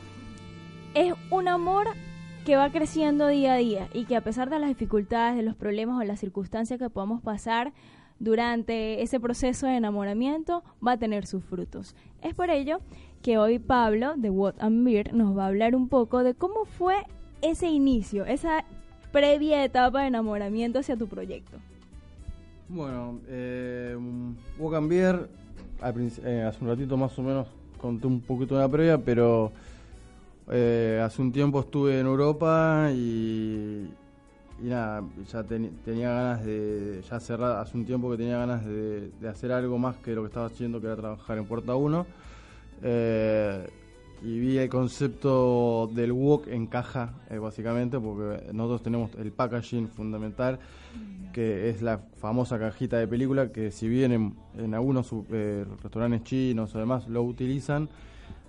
Es 0.94 1.14
un 1.30 1.48
amor 1.48 1.90
que 2.48 2.56
va 2.56 2.70
creciendo 2.70 3.28
día 3.28 3.56
a 3.56 3.58
día 3.58 3.90
y 3.94 4.06
que 4.06 4.16
a 4.16 4.22
pesar 4.22 4.50
de 4.50 4.58
las 4.58 4.70
dificultades, 4.70 5.36
de 5.36 5.44
los 5.44 5.58
problemas 5.58 6.00
o 6.00 6.04
las 6.06 6.22
circunstancias 6.22 6.80
que 6.80 6.90
podamos 6.90 7.22
pasar 7.22 7.74
durante 8.20 9.02
ese 9.02 9.20
proceso 9.20 9.68
de 9.68 9.76
enamoramiento, 9.76 10.64
va 10.86 10.94
a 10.94 10.98
tener 10.98 11.26
sus 11.26 11.44
frutos. 11.44 11.94
Es 12.22 12.34
por 12.36 12.50
ello 12.50 12.80
que 13.22 13.38
hoy 13.38 13.60
Pablo 13.60 14.14
de 14.16 14.30
What 14.30 14.54
and 14.60 14.86
Beer 14.86 15.14
nos 15.14 15.38
va 15.38 15.44
a 15.44 15.48
hablar 15.48 15.76
un 15.76 15.90
poco 15.90 16.24
de 16.24 16.36
cómo 16.36 16.64
fue 16.64 16.96
ese 17.42 17.68
inicio, 17.68 18.26
esa 18.26 18.64
previa 19.12 19.62
etapa 19.66 20.04
de 20.04 20.08
enamoramiento 20.08 20.80
hacia 20.80 20.96
tu 20.96 21.08
proyecto. 21.10 21.58
Bueno, 22.70 23.20
eh, 23.28 23.98
Walk 24.58 24.74
and 24.74 24.90
Beer, 24.90 25.30
eh, 26.24 26.46
hace 26.48 26.64
un 26.64 26.70
ratito 26.70 26.96
más 26.96 27.20
o 27.20 27.24
menos 27.24 27.48
conté 27.78 28.08
un 28.08 28.22
poquito 28.22 28.56
de 28.56 28.62
la 28.62 28.70
previa, 28.70 28.98
pero 28.98 29.52
eh, 30.50 31.02
hace 31.04 31.22
un 31.22 31.32
tiempo 31.32 31.60
estuve 31.60 32.00
en 32.00 32.06
Europa 32.06 32.90
y, 32.94 33.90
nada, 34.62 35.04
ya 35.32 35.44
tenía 35.44 36.12
ganas 36.12 36.46
de, 36.46 37.02
ya 37.10 37.20
cerrar, 37.20 37.58
hace 37.58 37.78
un 37.78 37.86
tiempo 37.86 38.10
que 38.12 38.18
tenía 38.18 38.38
ganas 38.38 38.66
de, 38.66 39.12
hacer 39.30 39.52
algo 39.52 39.78
más 39.78 39.98
que 39.98 40.14
lo 40.14 40.22
que 40.22 40.28
estaba 40.28 40.48
haciendo, 40.48 40.80
que 40.80 40.88
era 40.88 40.96
trabajar 40.96 41.38
en 41.38 41.46
Puerta 41.46 41.76
1. 41.76 42.06
Eh, 42.84 43.68
y 44.24 44.40
vi 44.40 44.58
el 44.58 44.70
concepto 44.70 45.90
del 45.94 46.12
walk 46.12 46.48
en 46.48 46.66
caja, 46.66 47.14
eh, 47.30 47.38
básicamente, 47.38 48.00
porque 48.00 48.52
nosotros 48.52 48.82
tenemos 48.82 49.12
el 49.16 49.32
packaging 49.32 49.90
fundamental, 49.90 50.60
que 51.34 51.70
es 51.70 51.82
la 51.84 52.00
famosa 52.18 52.58
cajita 52.58 52.98
de 52.98 53.08
película, 53.08 53.52
que 53.52 53.70
si 53.70 53.88
bien 53.88 54.12
en, 54.12 54.36
en 54.58 54.74
algunos 54.74 55.12
eh, 55.32 55.66
restaurantes 55.84 56.24
chinos 56.24 56.74
o 56.74 56.80
demás 56.80 57.08
lo 57.08 57.22
utilizan, 57.22 57.90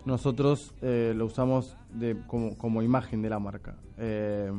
nosotros 0.04 0.72
eh, 0.82 1.12
lo 1.16 1.26
usamos 1.26 1.76
de, 1.92 2.16
como, 2.26 2.56
como 2.56 2.82
imagen 2.82 3.22
de 3.22 3.30
la 3.30 3.38
marca. 3.38 3.76
Eh, 3.98 4.50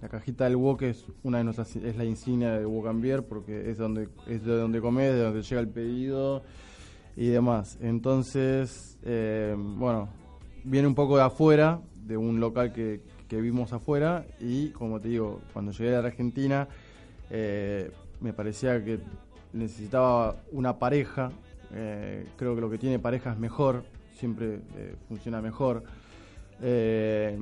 la 0.00 0.08
cajita 0.08 0.44
del 0.44 0.56
wok 0.56 0.82
es 0.82 1.06
una 1.22 1.38
de 1.38 1.44
nuestras 1.44 1.74
es 1.76 1.96
la 1.96 2.04
insignia 2.04 2.58
de 2.58 2.66
Wok 2.66 3.24
porque 3.26 3.70
es 3.70 3.78
donde 3.78 4.08
es 4.26 4.44
de 4.44 4.56
donde 4.56 4.80
comes, 4.80 5.14
de 5.14 5.22
donde 5.22 5.42
llega 5.42 5.60
el 5.60 5.68
pedido 5.68 6.42
y 7.16 7.28
demás. 7.28 7.78
Entonces, 7.80 8.98
eh, 9.02 9.56
bueno, 9.56 10.10
viene 10.64 10.88
un 10.88 10.94
poco 10.94 11.16
de 11.16 11.22
afuera, 11.22 11.80
de 12.04 12.18
un 12.18 12.38
local 12.38 12.72
que, 12.74 13.00
que 13.28 13.40
vimos 13.40 13.72
afuera 13.72 14.26
y 14.40 14.68
como 14.70 15.00
te 15.00 15.08
digo, 15.08 15.40
cuando 15.54 15.72
llegué 15.72 15.96
a 15.96 16.02
la 16.02 16.08
Argentina 16.08 16.68
eh, 17.30 17.90
me 18.20 18.32
parecía 18.32 18.84
que 18.84 19.00
necesitaba 19.52 20.36
una 20.52 20.78
pareja. 20.78 21.32
eh, 21.72 22.26
creo 22.36 22.54
que 22.54 22.60
lo 22.60 22.70
que 22.70 22.78
tiene 22.78 22.98
pareja 22.98 23.32
es 23.32 23.38
mejor, 23.38 23.84
siempre 24.14 24.60
eh, 24.76 24.96
funciona 25.08 25.40
mejor. 25.40 25.84
Eh, 26.62 27.38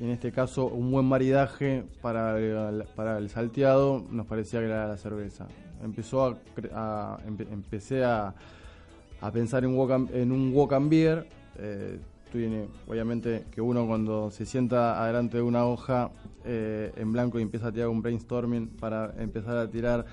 en 0.00 0.10
este 0.10 0.30
caso, 0.30 0.66
un 0.66 0.90
buen 0.92 1.06
maridaje 1.06 1.84
para 2.00 2.38
el, 2.38 2.84
para 2.94 3.18
el 3.18 3.28
salteado 3.30 4.04
nos 4.10 4.26
parecía 4.26 4.60
que 4.60 4.66
era 4.66 4.86
la 4.86 4.96
cerveza. 4.96 5.46
Empezó 5.82 6.24
a, 6.24 6.36
a- 6.74 7.18
empe- 7.26 7.48
empecé 7.52 8.04
a, 8.04 8.34
a 9.20 9.32
pensar 9.32 9.64
en, 9.64 9.74
walk 9.76 10.10
en 10.12 10.30
un 10.32 10.52
walk 10.54 10.72
beer. 10.88 11.26
Tiene, 12.32 12.66
obviamente 12.86 13.46
que 13.50 13.60
uno 13.60 13.86
cuando 13.86 14.30
se 14.30 14.44
sienta 14.44 15.02
adelante 15.02 15.38
de 15.38 15.42
una 15.42 15.64
hoja 15.64 16.10
eh, 16.44 16.92
en 16.96 17.12
blanco 17.12 17.38
y 17.38 17.42
empieza 17.42 17.68
a 17.68 17.72
tirar 17.72 17.88
un 17.88 18.02
brainstorming 18.02 18.68
para 18.68 19.14
empezar 19.18 19.56
a 19.56 19.68
tirar 19.70 20.04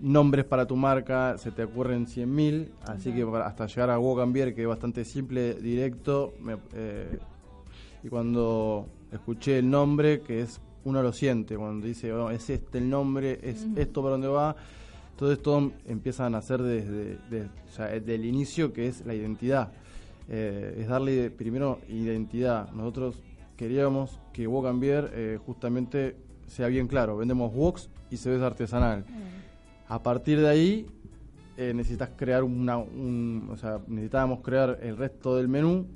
nombres 0.00 0.44
para 0.44 0.66
tu 0.66 0.76
marca, 0.76 1.36
se 1.38 1.50
te 1.50 1.64
ocurren 1.64 2.06
100.000, 2.06 2.68
así 2.86 3.12
que 3.12 3.24
para- 3.26 3.46
hasta 3.46 3.66
llegar 3.66 3.90
a 3.90 3.98
Beer, 4.26 4.54
que 4.54 4.62
es 4.62 4.68
bastante 4.68 5.04
simple, 5.04 5.54
directo, 5.54 6.34
me- 6.40 6.56
eh, 6.74 7.18
y 8.04 8.08
cuando 8.08 8.86
escuché 9.10 9.58
el 9.58 9.68
nombre, 9.70 10.20
que 10.20 10.42
es 10.42 10.60
uno 10.84 11.02
lo 11.02 11.12
siente, 11.12 11.56
cuando 11.56 11.86
dice, 11.86 12.12
"Oh, 12.12 12.30
es 12.30 12.48
este 12.50 12.78
el 12.78 12.88
nombre, 12.88 13.40
es 13.42 13.66
esto 13.76 14.00
para 14.02 14.12
dónde 14.12 14.28
va, 14.28 14.54
entonces 15.10 15.42
todo 15.42 15.72
empieza 15.86 16.26
a 16.26 16.30
nacer 16.30 16.62
desde, 16.62 17.18
de- 17.28 17.42
o 17.68 17.72
sea, 17.72 17.86
desde 17.86 18.14
el 18.14 18.24
inicio, 18.24 18.72
que 18.72 18.86
es 18.86 19.04
la 19.04 19.14
identidad. 19.14 19.72
Eh, 20.28 20.76
es 20.80 20.88
darle 20.88 21.30
primero 21.30 21.80
identidad. 21.88 22.70
Nosotros 22.72 23.22
queríamos 23.56 24.20
que 24.32 24.46
Beer 24.46 25.10
eh, 25.14 25.38
justamente 25.44 26.16
sea 26.46 26.68
bien 26.68 26.86
claro. 26.86 27.16
Vendemos 27.16 27.52
woks 27.54 27.88
y 28.10 28.16
cerveza 28.16 28.46
artesanal. 28.46 29.04
A 29.88 30.02
partir 30.02 30.40
de 30.40 30.48
ahí 30.48 30.86
eh, 31.56 31.72
necesitas 31.74 32.10
crear 32.16 32.44
una, 32.44 32.76
un, 32.76 33.48
o 33.50 33.56
sea, 33.56 33.80
necesitábamos 33.86 34.40
crear 34.40 34.78
el 34.82 34.96
resto 34.96 35.36
del 35.36 35.48
menú. 35.48 35.86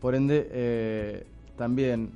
Por 0.00 0.14
ende, 0.14 1.24
también 1.56 2.12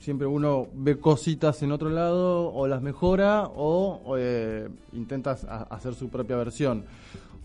siempre 0.00 0.26
uno 0.26 0.66
ve 0.72 0.98
cositas 0.98 1.62
en 1.62 1.72
otro 1.72 1.90
lado 1.90 2.52
o 2.52 2.66
las 2.66 2.82
mejora 2.82 3.44
o, 3.54 4.16
eh, 4.18 4.68
intentas 4.94 5.44
hacer 5.44 5.94
su 5.94 6.08
propia 6.08 6.36
versión. 6.36 6.84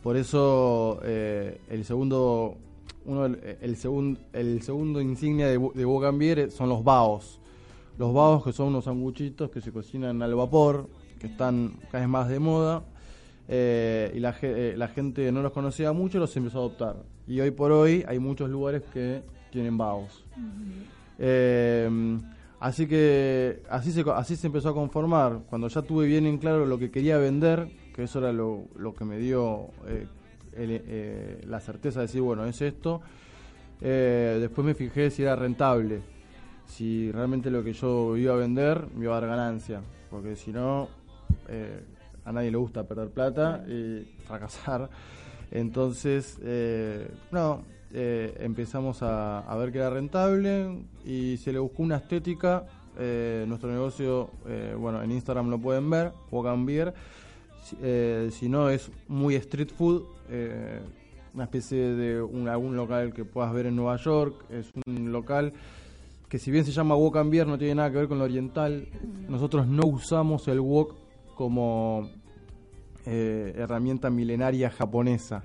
Por 0.02 0.18
eso 0.18 1.00
eh, 1.04 1.60
el 1.70 1.84
segundo 1.84 2.56
uno 3.06 3.26
el, 3.26 3.76
segundo 3.78 4.20
el 4.34 4.62
segundo 4.62 5.02
insignia 5.02 5.48
de, 5.48 5.60
de 5.74 5.86
Bocambier 5.86 6.52
son 6.52 6.70
los 6.70 6.84
baos. 6.84 7.40
Los 7.98 8.14
baos 8.14 8.44
que 8.44 8.52
son 8.52 8.68
unos 8.68 8.86
sanguchitos 8.86 9.50
que 9.50 9.62
se 9.62 9.72
cocinan 9.72 10.22
al 10.22 10.36
vapor, 10.36 10.90
que 11.20 11.28
están 11.28 11.74
cada 11.92 12.00
vez 12.00 12.10
más 12.10 12.30
de 12.30 12.40
moda. 12.40 12.84
Eh, 13.48 14.12
y 14.16 14.20
la, 14.20 14.36
la 14.76 14.88
gente 14.88 15.32
no 15.32 15.42
los 15.42 15.52
conocía 15.52 15.94
mucho, 15.94 16.20
los 16.20 16.36
empezó 16.36 16.58
a 16.58 16.62
adoptar. 16.62 16.96
Y 17.28 17.40
hoy 17.40 17.52
por 17.52 17.72
hoy 17.72 18.04
hay 18.08 18.20
muchos 18.20 18.50
lugares 18.50 18.82
que 18.94 19.22
tienen 19.52 19.78
baos. 19.78 20.26
Así 22.60 22.88
que 22.88 23.62
así 23.70 23.92
se, 23.92 24.04
así 24.16 24.36
se 24.36 24.48
empezó 24.48 24.70
a 24.70 24.74
conformar. 24.74 25.42
Cuando 25.50 25.68
ya 25.68 25.82
tuve 25.82 26.08
bien 26.08 26.26
en 26.26 26.38
claro 26.38 26.66
lo 26.66 26.80
que 26.80 26.90
quería 26.90 27.18
vender, 27.18 27.70
que 27.94 28.04
eso 28.04 28.20
era 28.20 28.34
lo, 28.34 28.66
lo 28.76 28.94
que 28.94 29.06
me 29.06 29.18
dio 29.20 29.68
eh, 30.56 30.84
eh, 30.88 31.42
la 31.48 31.60
certeza 31.60 32.00
de 32.00 32.08
decir, 32.08 32.22
bueno, 32.22 32.46
es 32.46 32.62
esto. 32.62 33.02
Eh, 33.82 34.38
después 34.40 34.66
me 34.66 34.74
fijé 34.74 35.10
si 35.12 35.24
era 35.24 35.36
rentable, 35.36 36.02
si 36.66 37.12
realmente 37.12 37.52
lo 37.52 37.64
que 37.64 37.74
yo 37.74 38.16
iba 38.18 38.34
a 38.34 38.38
vender 38.38 38.88
me 38.96 39.06
iba 39.06 39.18
a 39.18 39.22
dar 39.22 39.30
ganancia, 39.30 39.82
porque 40.10 40.36
si 40.36 40.52
no, 40.52 40.88
a 42.24 42.32
nadie 42.32 42.52
le 42.52 42.58
gusta 42.58 42.88
perder 42.88 43.10
plata 43.10 43.66
y 43.68 44.08
fracasar. 44.26 44.90
Entonces, 45.52 46.40
no, 47.32 47.64
eh, 47.98 48.36
empezamos 48.42 49.02
a, 49.04 49.56
ver 49.58 49.72
que 49.72 49.78
era 49.78 49.90
rentable 49.90 50.84
y 51.06 51.38
se 51.38 51.54
le 51.54 51.60
buscó 51.60 51.82
una 51.82 51.96
estética. 51.96 52.66
Eh, 52.98 53.46
nuestro 53.48 53.72
negocio, 53.72 54.32
eh, 54.48 54.76
bueno, 54.78 55.02
en 55.02 55.12
Instagram 55.12 55.50
lo 55.50 55.60
pueden 55.60 55.90
ver, 55.90 56.12
Walk 56.30 56.48
and 56.48 56.68
Beer. 57.74 58.32
si 58.32 58.50
no, 58.50 58.70
es 58.70 58.92
muy 59.08 59.36
street 59.36 59.70
food, 59.76 60.04
una 61.34 61.44
especie 61.44 61.78
de 61.96 62.22
un, 62.22 62.48
algún 62.48 62.76
local 62.76 63.14
que 63.14 63.26
puedas 63.26 63.54
ver 63.54 63.66
en 63.66 63.76
Nueva 63.76 63.98
York. 63.98 64.46
Es 64.50 64.72
un 64.88 65.12
local 65.12 65.54
que, 66.30 66.40
si 66.40 66.52
bien 66.52 66.66
se 66.66 66.72
llama 66.72 66.96
Walk 66.96 67.18
and 67.18 67.32
Beer, 67.32 67.48
no 67.48 67.58
tiene 67.58 67.76
nada 67.76 67.92
que 67.92 67.98
ver 67.98 68.08
con 68.08 68.20
lo 68.20 68.26
oriental. 68.26 68.88
Nosotros 69.28 69.68
no 69.68 69.86
usamos 69.88 70.48
el 70.48 70.60
wok 70.60 70.96
como 71.36 72.10
herramienta 73.06 74.10
milenaria 74.10 74.70
japonesa 74.70 75.44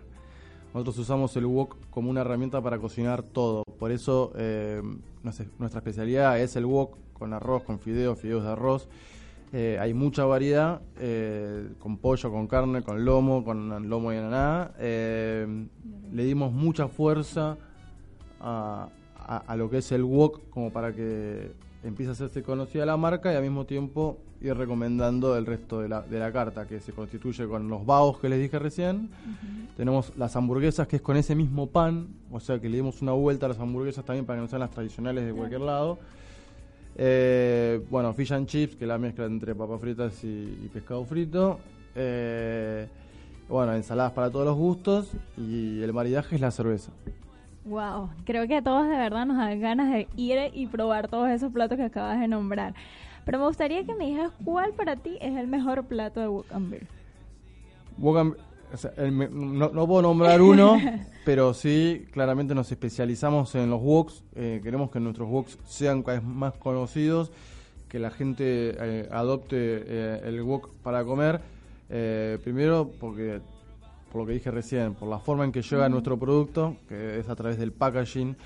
nosotros 0.73 0.99
usamos 0.99 1.37
el 1.37 1.47
wok 1.47 1.77
como 1.91 2.11
una 2.11 2.21
herramienta 2.21 2.63
para 2.63 2.79
cocinar 2.79 3.23
todo. 3.23 3.65
Por 3.79 3.91
eso 3.91 4.33
eh, 4.37 4.81
nuestra 5.59 5.81
especialidad 5.81 6.41
es 6.41 6.55
el 6.55 6.65
wok 6.65 6.97
con 7.13 7.33
arroz, 7.33 7.65
con 7.65 7.81
fideos, 7.81 8.21
fideos 8.21 8.45
de 8.45 8.51
arroz. 8.51 8.89
Eh, 9.53 9.79
hay 9.81 9.95
mucha 9.95 10.25
variedad, 10.25 10.81
eh, 10.99 11.69
con 11.79 11.99
pollo, 11.99 12.31
con 12.31 12.47
carne, 12.47 12.83
con 12.83 13.05
lomo, 13.05 13.45
con 13.45 13.89
lomo 13.89 14.13
y 14.13 14.17
ananá. 14.17 14.73
le 14.79 16.25
dimos 16.25 16.53
mucha 16.53 16.89
fuerza 16.89 17.57
a, 18.41 18.89
a, 19.27 19.57
lo 19.57 19.69
que 19.69 19.79
es 19.79 19.93
el 19.93 20.05
wok 20.05 20.51
como 20.51 20.71
para 20.71 20.93
que 20.93 21.53
empiece 21.83 22.11
a 22.11 22.13
hacerse 22.13 22.43
conocida 22.43 22.87
la 22.87 22.97
marca 22.97 23.33
y 23.33 23.37
al 23.37 23.43
mismo 23.43 23.65
tiempo 23.65 24.19
ir 24.41 24.57
recomendando 24.57 25.37
el 25.37 25.47
resto 25.47 25.81
de 25.81 25.89
la, 25.89 26.03
de 26.03 26.19
la 26.19 26.33
carta, 26.33 26.67
que 26.67 26.81
se 26.81 26.93
constituye 26.93 27.47
con 27.47 27.69
los 27.69 27.85
baos 27.85 28.19
que 28.19 28.29
les 28.29 28.41
dije 28.41 28.59
recién. 28.59 29.11
Tenemos 29.77 30.13
las 30.17 30.35
hamburguesas, 30.37 30.89
que 30.89 30.97
es 30.97 31.03
con 31.03 31.17
ese 31.17 31.35
mismo 31.35 31.69
pan, 31.69 32.09
o 32.31 32.41
sea 32.41 32.59
que 32.59 32.69
le 32.69 32.77
dimos 32.77 33.03
una 33.03 33.13
vuelta 33.13 33.47
a 33.47 33.51
las 33.51 33.59
hamburguesas 33.59 34.05
también 34.05 34.25
para 34.25 34.39
que 34.39 34.43
no 34.43 34.49
sean 34.49 34.61
las 34.61 34.71
tradicionales 34.71 35.27
de 35.27 35.33
cualquier 35.33 35.61
lado. 35.61 35.99
Eh, 37.03 37.81
bueno, 37.89 38.13
fish 38.13 38.31
and 38.31 38.47
chips, 38.47 38.77
que 38.77 38.85
es 38.85 38.89
la 38.89 38.99
mezcla 38.99 39.25
entre 39.25 39.55
papas 39.55 39.81
fritas 39.81 40.23
y, 40.23 40.69
pescado 40.71 41.03
frito. 41.07 41.59
Eh, 41.95 42.87
bueno, 43.49 43.73
ensaladas 43.73 44.13
para 44.13 44.31
todos 44.31 44.45
los 44.45 44.55
gustos 44.55 45.11
y 45.39 45.81
el 45.81 45.95
maridaje 45.95 46.35
es 46.35 46.43
la 46.43 46.51
cerveza. 46.51 46.93
Wow, 47.65 48.11
creo 48.27 48.47
que 48.47 48.57
a 48.57 48.63
todos 48.63 48.87
de 48.87 48.97
verdad 48.97 49.25
nos 49.25 49.39
dan 49.39 49.61
ganas 49.61 49.91
de 49.91 50.09
ir 50.15 50.51
y 50.53 50.67
probar 50.67 51.09
todos 51.09 51.31
esos 51.31 51.51
platos 51.51 51.79
que 51.79 51.85
acabas 51.85 52.21
de 52.21 52.29
nombrar. 52.29 52.75
Pero 53.25 53.39
me 53.39 53.47
gustaría 53.47 53.83
que 53.85 53.95
me 53.95 54.05
dijeras 54.05 54.33
cuál 54.45 54.75
para 54.75 54.97
ti 54.97 55.17
es 55.23 55.35
el 55.39 55.47
mejor 55.47 55.85
plato 55.85 56.21
de 56.21 56.29
Wok 56.29 56.53
no, 59.33 59.87
puedo 59.87 60.03
nombrar 60.03 60.41
uno, 60.41 60.79
pero 61.25 61.55
sí, 61.55 62.07
claramente 62.13 62.55
nos 62.55 62.71
especializamos 62.71 63.55
en 63.55 63.71
los 63.71 63.81
woks. 63.81 64.23
Eh, 64.35 64.61
queremos 64.63 64.91
que 64.91 65.01
nuestros 65.01 65.29
woks 65.29 65.59
sean 65.67 66.03
cada 66.03 66.19
vez 66.19 66.27
más 66.27 66.55
conocidos, 66.55 67.33
que 67.89 67.99
la 67.99 68.11
gente 68.11 68.75
eh, 68.79 69.09
adopte 69.11 69.57
eh, 69.59 70.21
el 70.25 70.43
wok 70.43 70.71
para 70.83 71.05
comer. 71.05 71.41
primero, 72.45 72.91
porque 73.01 73.41
por 74.13 74.23
lo 74.23 74.27
que 74.27 74.35
dije 74.35 74.51
recién, 74.51 74.95
por 74.95 75.09
la 75.09 75.19
forma 75.19 75.45
en 75.45 75.53
que 75.53 75.63
llega 75.63 75.89
nuestro 75.89 76.19
producto, 76.19 76.77
que 76.89 77.19
es 77.19 77.29
a 77.29 77.37
través 77.37 77.59
del 77.59 77.73
packaging 77.73 78.37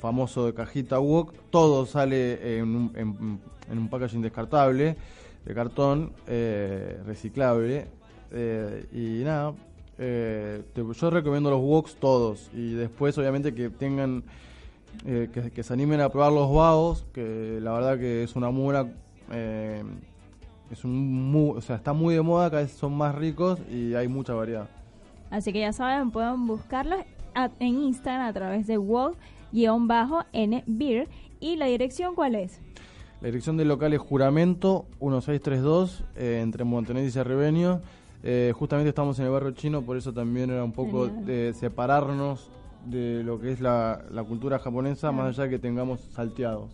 famoso 0.00 0.46
de 0.46 0.54
cajita 0.54 0.98
wok, 0.98 1.34
todo 1.50 1.86
sale 1.86 2.58
en 2.58 2.76
un, 2.76 3.40
en 3.70 3.78
un 3.78 3.88
packaging 3.88 4.22
descartable, 4.22 4.96
de 5.44 5.54
cartón, 5.54 6.12
eh, 6.26 7.00
reciclable. 7.06 7.86
Eh, 8.32 8.86
y 8.92 9.24
nada, 9.24 9.54
eh, 9.98 10.62
yo 10.74 11.10
recomiendo 11.10 11.50
los 11.50 11.60
woks 11.60 11.96
todos. 11.96 12.50
Y 12.54 12.74
después, 12.74 13.16
obviamente, 13.18 13.54
que 13.54 13.70
tengan. 13.70 14.22
Que, 15.04 15.62
se 15.62 15.72
animen 15.72 16.00
a 16.00 16.08
probar 16.08 16.32
los 16.32 16.52
baos, 16.52 17.06
que 17.14 17.58
la 17.62 17.72
verdad 17.72 17.96
que 17.98 18.24
es 18.24 18.34
una 18.34 18.50
mura. 18.50 18.86
es 19.30 20.84
un 20.84 21.54
o 21.56 21.60
sea, 21.60 21.76
está 21.76 21.92
muy 21.92 22.16
de 22.16 22.22
moda, 22.22 22.50
cada 22.50 22.62
vez 22.62 22.72
son 22.72 22.96
más 22.96 23.14
ricos 23.14 23.60
y 23.70 23.94
hay 23.94 24.08
mucha 24.08 24.34
variedad. 24.34 24.68
Así 25.30 25.52
que 25.52 25.60
ya 25.60 25.72
saben, 25.72 26.10
pueden 26.10 26.46
buscarlos 26.46 27.00
en 27.60 27.82
Instagram 27.82 28.26
a 28.26 28.32
través 28.32 28.66
de 28.66 28.78
wok-n-beer. 28.78 29.16
¿Y 31.38 31.56
la 31.56 31.66
dirección 31.66 32.14
cuál 32.14 32.34
es? 32.34 32.60
La 33.20 33.26
dirección 33.26 33.56
del 33.56 33.68
local 33.68 33.92
es 33.92 34.00
Juramento 34.00 34.86
1632 35.00 36.04
eh, 36.16 36.40
entre 36.42 36.64
Montenegro 36.64 37.08
y 37.08 37.12
Cerrebeño. 37.12 37.80
Eh, 38.22 38.52
justamente 38.54 38.90
estamos 38.90 39.18
en 39.18 39.26
el 39.26 39.30
barrio 39.30 39.52
chino, 39.52 39.82
por 39.82 39.96
eso 39.96 40.12
también 40.12 40.50
era 40.50 40.62
un 40.62 40.72
poco 40.72 41.08
de 41.08 41.54
separarnos 41.54 42.50
de 42.84 43.22
lo 43.24 43.40
que 43.40 43.52
es 43.52 43.60
la, 43.60 44.02
cultura 44.28 44.58
japonesa, 44.58 45.12
más 45.12 45.28
allá 45.28 45.44
de 45.44 45.50
que 45.50 45.58
tengamos 45.58 46.00
salteados. 46.12 46.70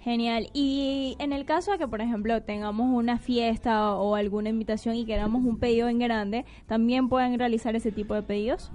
Genial. 0.00 0.48
Y 0.54 1.14
en 1.18 1.32
el 1.32 1.44
caso 1.44 1.72
de 1.72 1.78
que, 1.78 1.86
por 1.86 2.00
ejemplo, 2.00 2.42
tengamos 2.42 2.90
una 2.90 3.18
fiesta 3.18 3.94
o 3.96 4.14
alguna 4.14 4.48
invitación 4.48 4.94
y 4.96 5.04
queramos 5.04 5.44
un 5.44 5.58
pedido 5.58 5.88
en 5.88 5.98
grande, 5.98 6.46
¿también 6.66 7.08
pueden 7.08 7.38
realizar 7.38 7.76
ese 7.76 7.92
tipo 7.92 8.14
de 8.14 8.22
pedidos? 8.22 8.70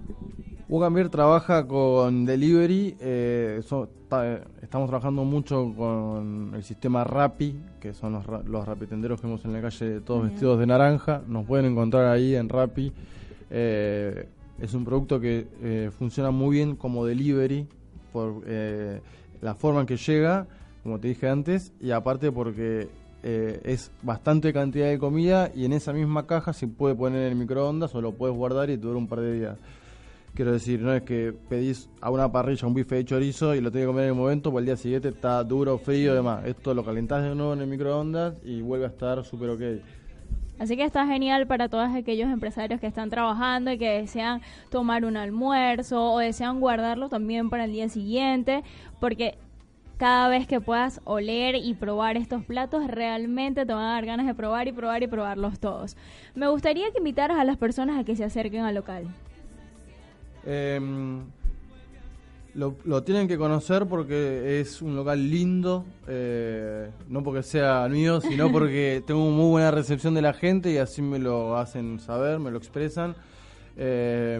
Ugambier 0.67 1.09
trabaja 1.09 1.67
con 1.67 2.25
delivery, 2.25 2.97
eh, 2.99 3.61
estamos 4.63 4.89
trabajando 4.89 5.23
mucho 5.23 5.71
con 5.77 6.53
el 6.55 6.63
sistema 6.63 7.03
Rappi, 7.03 7.55
que 7.79 7.93
son 7.93 8.13
los, 8.13 8.25
los 8.47 8.65
rapitenderos 8.65 9.21
que 9.21 9.27
vemos 9.27 9.45
en 9.45 9.53
la 9.53 9.61
calle 9.61 10.01
todos 10.01 10.23
vestidos 10.23 10.57
de 10.57 10.65
naranja, 10.65 11.21
nos 11.27 11.45
pueden 11.45 11.67
encontrar 11.67 12.07
ahí 12.07 12.35
en 12.35 12.49
Rappi. 12.49 12.91
Eh, 13.51 14.27
es 14.59 14.73
un 14.73 14.85
producto 14.85 15.19
que 15.19 15.47
eh, 15.61 15.91
funciona 15.95 16.31
muy 16.31 16.55
bien 16.55 16.75
como 16.75 17.05
delivery 17.05 17.67
por 18.11 18.43
la 19.41 19.53
forma 19.53 19.81
en 19.81 19.85
que 19.85 19.97
llega, 19.97 20.47
como 20.81 20.99
te 20.99 21.09
dije 21.09 21.29
antes, 21.29 21.73
y 21.79 21.91
aparte 21.91 22.31
porque 22.31 22.87
es 23.21 23.91
bastante 24.01 24.51
cantidad 24.53 24.87
de 24.87 24.97
comida 24.97 25.51
y 25.53 25.65
en 25.65 25.73
esa 25.73 25.93
misma 25.93 26.25
caja 26.25 26.53
se 26.53 26.67
puede 26.67 26.95
poner 26.95 27.23
en 27.23 27.33
el 27.33 27.35
microondas 27.35 27.93
o 27.93 28.01
lo 28.01 28.13
puedes 28.13 28.35
guardar 28.35 28.69
y 28.71 28.77
durar 28.77 28.95
un 28.95 29.07
par 29.07 29.19
de 29.19 29.33
días. 29.33 29.57
Quiero 30.35 30.51
decir, 30.51 30.81
no 30.81 30.93
es 30.93 31.01
que 31.03 31.33
pedís 31.47 31.89
a 32.01 32.11
una 32.11 32.29
parrilla 32.29 32.67
un 32.67 32.73
bife 32.73 32.95
de 32.95 33.05
chorizo 33.05 33.55
y 33.55 33.61
lo 33.61 33.71
tenés 33.71 33.85
que 33.85 33.87
comer 33.87 34.03
en 34.03 34.09
el 34.09 34.15
momento, 34.15 34.51
pues 34.51 34.63
el 34.63 34.65
día 34.65 34.75
siguiente 34.75 35.07
está 35.07 35.41
duro, 35.45 35.77
frío 35.77 36.11
y 36.11 36.15
demás. 36.15 36.43
Esto 36.45 36.73
lo 36.73 36.83
calentás 36.83 37.23
de 37.23 37.33
nuevo 37.33 37.53
en 37.53 37.61
el 37.61 37.67
microondas 37.67 38.35
y 38.43 38.61
vuelve 38.61 38.83
a 38.83 38.89
estar 38.89 39.23
súper 39.23 39.51
ok. 39.51 39.61
Así 40.59 40.75
que 40.75 40.83
está 40.83 41.07
genial 41.07 41.47
para 41.47 41.69
todos 41.69 41.87
aquellos 41.95 42.29
empresarios 42.29 42.81
que 42.81 42.87
están 42.87 43.09
trabajando 43.09 43.71
y 43.71 43.77
que 43.77 44.01
desean 44.01 44.41
tomar 44.69 45.05
un 45.05 45.15
almuerzo 45.15 46.11
o 46.11 46.19
desean 46.19 46.59
guardarlo 46.59 47.07
también 47.07 47.49
para 47.49 47.63
el 47.63 47.71
día 47.71 47.87
siguiente, 47.87 48.61
porque 48.99 49.37
cada 49.95 50.27
vez 50.27 50.47
que 50.47 50.59
puedas 50.59 50.99
oler 51.05 51.55
y 51.55 51.75
probar 51.75 52.17
estos 52.17 52.43
platos, 52.43 52.87
realmente 52.87 53.65
te 53.65 53.73
van 53.73 53.85
a 53.85 53.93
dar 53.93 54.05
ganas 54.05 54.27
de 54.27 54.33
probar 54.33 54.67
y 54.67 54.73
probar 54.73 55.01
y 55.01 55.07
probarlos 55.07 55.59
todos. 55.59 55.95
Me 56.35 56.49
gustaría 56.49 56.91
que 56.91 56.97
invitaras 56.97 57.39
a 57.39 57.45
las 57.45 57.55
personas 57.55 57.97
a 57.97 58.03
que 58.03 58.17
se 58.17 58.25
acerquen 58.25 58.63
al 58.63 58.75
local. 58.75 59.07
Em, 60.45 61.21
Lo, 62.53 62.75
lo 62.85 63.03
tienen 63.03 63.27
que 63.27 63.37
conocer 63.37 63.85
porque 63.85 64.61
es 64.61 64.81
un 64.81 64.95
local 64.95 65.29
lindo, 65.29 65.83
eh, 66.07 66.89
no 67.09 67.21
porque 67.21 67.43
sea 67.43 67.85
mío, 67.89 68.21
sino 68.21 68.49
porque 68.51 69.03
tengo 69.05 69.29
muy 69.29 69.49
buena 69.49 69.71
recepción 69.71 70.13
de 70.13 70.21
la 70.21 70.31
gente 70.33 70.71
y 70.71 70.77
así 70.77 71.01
me 71.01 71.19
lo 71.19 71.57
hacen 71.57 71.99
saber, 71.99 72.39
me 72.39 72.51
lo 72.51 72.57
expresan. 72.57 73.13
Eh, 73.75 74.39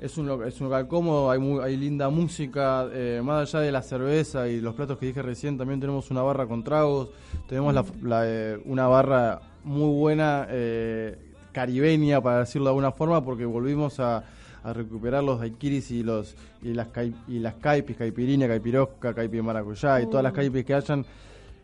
es 0.00 0.16
un, 0.16 0.26
lo- 0.26 0.44
es 0.46 0.58
un 0.62 0.68
local 0.68 0.88
cómodo, 0.88 1.30
hay, 1.30 1.38
muy- 1.38 1.62
hay 1.62 1.76
linda 1.76 2.08
música, 2.08 2.88
eh, 2.92 3.20
más 3.22 3.52
allá 3.54 3.64
de 3.66 3.72
la 3.72 3.82
cerveza 3.82 4.48
y 4.48 4.62
los 4.62 4.74
platos 4.74 4.96
que 4.98 5.04
dije 5.06 5.20
recién, 5.20 5.58
también 5.58 5.80
tenemos 5.80 6.10
una 6.10 6.22
barra 6.22 6.46
con 6.46 6.64
tragos, 6.64 7.10
tenemos 7.48 7.74
la- 7.74 7.84
la, 8.02 8.22
eh, 8.26 8.58
una 8.64 8.86
barra 8.86 9.40
muy 9.62 9.94
buena, 9.94 10.46
eh, 10.48 11.18
caribeña, 11.52 12.22
para 12.22 12.40
decirlo 12.40 12.64
de 12.66 12.70
alguna 12.70 12.92
forma, 12.92 13.22
porque 13.22 13.44
volvimos 13.44 14.00
a, 14.00 14.24
a 14.64 14.72
recuperar 14.72 15.22
los 15.22 15.38
daiquiris 15.40 15.90
y 15.90 16.02
los 16.02 16.34
y 16.62 16.72
las 16.72 16.88
y 17.28 17.38
las 17.38 17.54
caipis, 17.54 17.96
caipirinha, 17.96 18.48
caipirosca, 18.48 19.14
caipi 19.14 19.42
maracuyá 19.42 20.00
y 20.00 20.06
todas 20.06 20.24
las 20.24 20.32
caipis 20.32 20.64
que 20.64 20.74
hayan, 20.74 21.04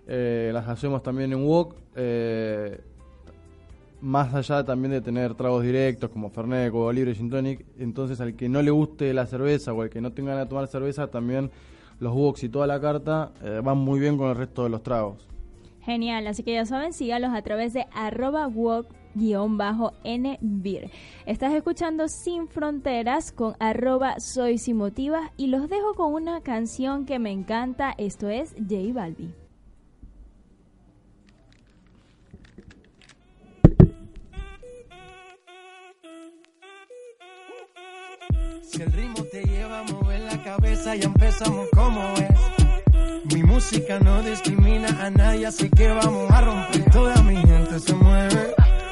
eh, 0.06 0.50
las 0.52 0.68
hacemos 0.68 1.02
también 1.02 1.32
en 1.32 1.44
wok. 1.44 1.74
eh, 1.96 2.80
más 4.02 4.34
allá 4.34 4.64
también 4.64 4.92
de 4.92 5.00
tener 5.00 5.34
tragos 5.34 5.62
directos 5.62 6.08
como 6.10 6.30
Fernet, 6.30 6.70
Cobo 6.70 6.90
Libre, 6.90 7.14
Gin 7.14 7.28
Tonic, 7.28 7.66
entonces 7.78 8.20
al 8.20 8.34
que 8.34 8.48
no 8.48 8.62
le 8.62 8.70
guste 8.70 9.12
la 9.12 9.26
cerveza 9.26 9.74
o 9.74 9.82
al 9.82 9.90
que 9.90 10.00
no 10.00 10.12
tenga 10.12 10.30
ganas 10.30 10.46
de 10.46 10.48
tomar 10.48 10.66
cerveza, 10.68 11.08
también 11.08 11.50
los 11.98 12.14
woks 12.14 12.44
y 12.44 12.48
toda 12.48 12.66
la 12.66 12.80
carta 12.80 13.32
eh, 13.42 13.60
van 13.62 13.76
muy 13.76 14.00
bien 14.00 14.16
con 14.16 14.30
el 14.30 14.36
resto 14.36 14.64
de 14.64 14.70
los 14.70 14.82
tragos. 14.82 15.28
Genial, 15.82 16.26
así 16.26 16.42
que 16.42 16.54
ya 16.54 16.64
saben, 16.64 16.92
sígalos 16.92 17.32
a 17.34 17.42
través 17.42 17.72
de 17.74 17.86
arroba 17.92 18.46
walk-nbeer. 19.14 20.90
Estás 21.26 21.52
escuchando 21.54 22.08
Sin 22.08 22.48
Fronteras 22.48 23.32
con 23.32 23.54
arroba 23.58 24.20
soy 24.20 24.58
sin 24.58 24.76
motivas 24.76 25.30
y 25.36 25.48
los 25.48 25.68
dejo 25.68 25.94
con 25.94 26.12
una 26.12 26.40
canción 26.42 27.06
que 27.06 27.18
me 27.18 27.30
encanta, 27.30 27.94
esto 27.98 28.28
es 28.28 28.54
J 28.54 28.92
Balbi. 28.92 29.34
Si 38.62 38.82
el 38.82 38.92
ritmo 38.92 39.24
te 39.24 39.42
lleva 39.42 39.80
a 39.80 39.82
mover 39.92 40.20
la 40.20 40.42
cabeza, 40.44 40.94
ya 40.94 41.06
empezamos 41.06 41.68
como 41.74 42.00
es. 42.14 43.34
Mi 43.34 43.42
música 43.42 43.98
no 43.98 44.22
discrimina 44.22 44.88
a 45.04 45.10
nadie, 45.10 45.46
así 45.46 45.68
que 45.70 45.88
vamos 45.88 46.30
a 46.30 46.40
romper. 46.40 46.90
Toda 46.92 47.22
mi 47.22 47.36
gente 47.36 47.78
se 47.80 47.94
mueve. 47.94 48.59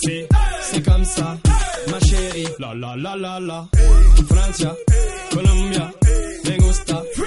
Si, 0.00 0.24
c'est 0.62 0.84
comme 0.84 1.04
ça, 1.04 1.36
ma 1.90 1.98
chérie. 2.00 2.46
La 2.58 2.74
la 2.74 2.94
la 2.96 3.16
la 3.16 3.40
la. 3.40 3.66
Francia, 4.28 4.74
Colombia, 5.30 5.90
me. 6.44 7.17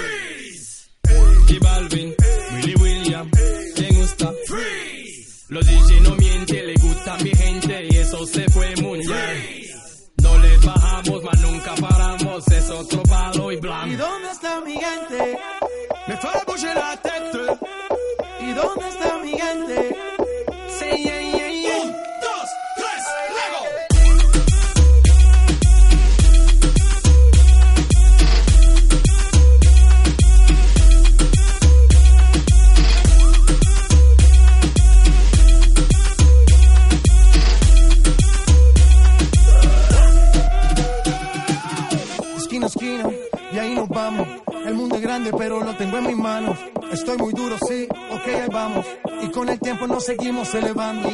Seguimos 50.22 50.54
elevando. 50.54 51.10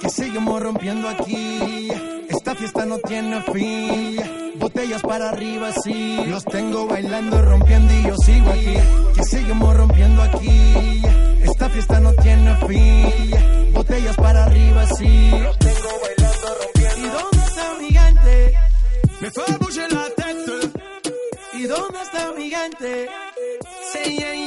Que 0.00 0.08
seguimos 0.08 0.60
rompiendo 0.60 1.08
aquí. 1.08 1.88
Esta 2.28 2.54
fiesta 2.56 2.84
no 2.84 2.98
tiene 2.98 3.40
fin. 3.42 4.16
Botellas 4.56 5.02
para 5.02 5.28
arriba, 5.28 5.70
sí. 5.84 6.18
Los 6.26 6.44
tengo 6.44 6.86
bailando, 6.88 7.40
rompiendo 7.42 7.94
y 7.94 8.02
yo 8.02 8.16
sigo 8.16 8.50
aquí. 8.50 8.76
Que 9.14 9.22
seguimos 9.22 9.76
rompiendo 9.76 10.22
aquí. 10.22 11.02
Esta 11.44 11.68
fiesta 11.68 12.00
no 12.00 12.12
tiene 12.14 12.56
fin. 12.66 13.72
Botellas 13.72 14.16
para 14.16 14.44
arriba, 14.44 14.84
sí. 14.96 15.30
Los 15.30 15.58
tengo 15.58 15.90
bailando, 16.02 16.48
rompiendo. 16.60 17.06
¿Y 17.06 17.10
dónde 17.10 17.46
está 17.46 17.74
mi 17.78 17.88
gente? 17.88 18.54
Me 19.20 19.30
fait 19.30 19.58
bouger 19.60 19.92
la 19.92 20.08
tête. 20.16 20.70
¿Y 21.52 21.62
dónde 21.66 22.02
está 22.02 22.32
mi 22.36 22.50
gente? 22.50 23.08
Say 23.92 24.39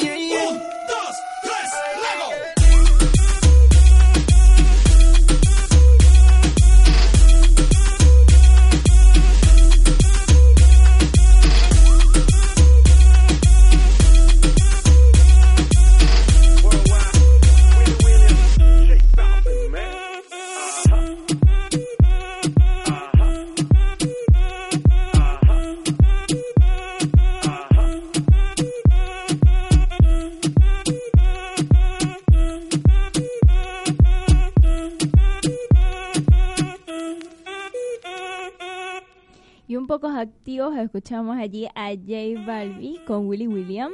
activos 40.74 40.86
escuchamos 40.86 41.38
allí 41.38 41.68
a 41.76 41.90
J 41.92 42.46
Balbi 42.46 43.00
con 43.06 43.28
Willy 43.28 43.48
William. 43.48 43.92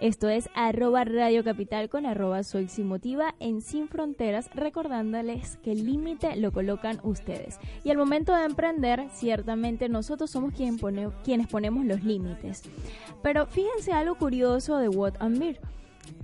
Esto 0.00 0.28
es 0.28 0.48
arroba 0.54 1.04
Radio 1.04 1.44
Capital 1.44 1.88
con 1.88 2.06
arroba 2.06 2.42
Soy 2.42 2.68
Sin 2.68 2.88
Motiva 2.88 3.34
en 3.38 3.60
Sin 3.60 3.86
Fronteras, 3.88 4.50
recordándoles 4.54 5.58
que 5.58 5.72
el 5.72 5.84
límite 5.84 6.36
lo 6.36 6.50
colocan 6.52 6.98
ustedes. 7.02 7.58
Y 7.84 7.90
al 7.90 7.98
momento 7.98 8.34
de 8.34 8.44
emprender, 8.44 9.08
ciertamente 9.12 9.88
nosotros 9.88 10.30
somos 10.30 10.54
quien 10.54 10.78
pone- 10.78 11.10
quienes 11.22 11.48
ponemos 11.48 11.84
los 11.84 12.02
límites. 12.02 12.62
Pero 13.22 13.46
fíjense 13.46 13.92
algo 13.92 14.14
curioso 14.16 14.78
de 14.78 14.88
What 14.88 15.14
and. 15.20 15.58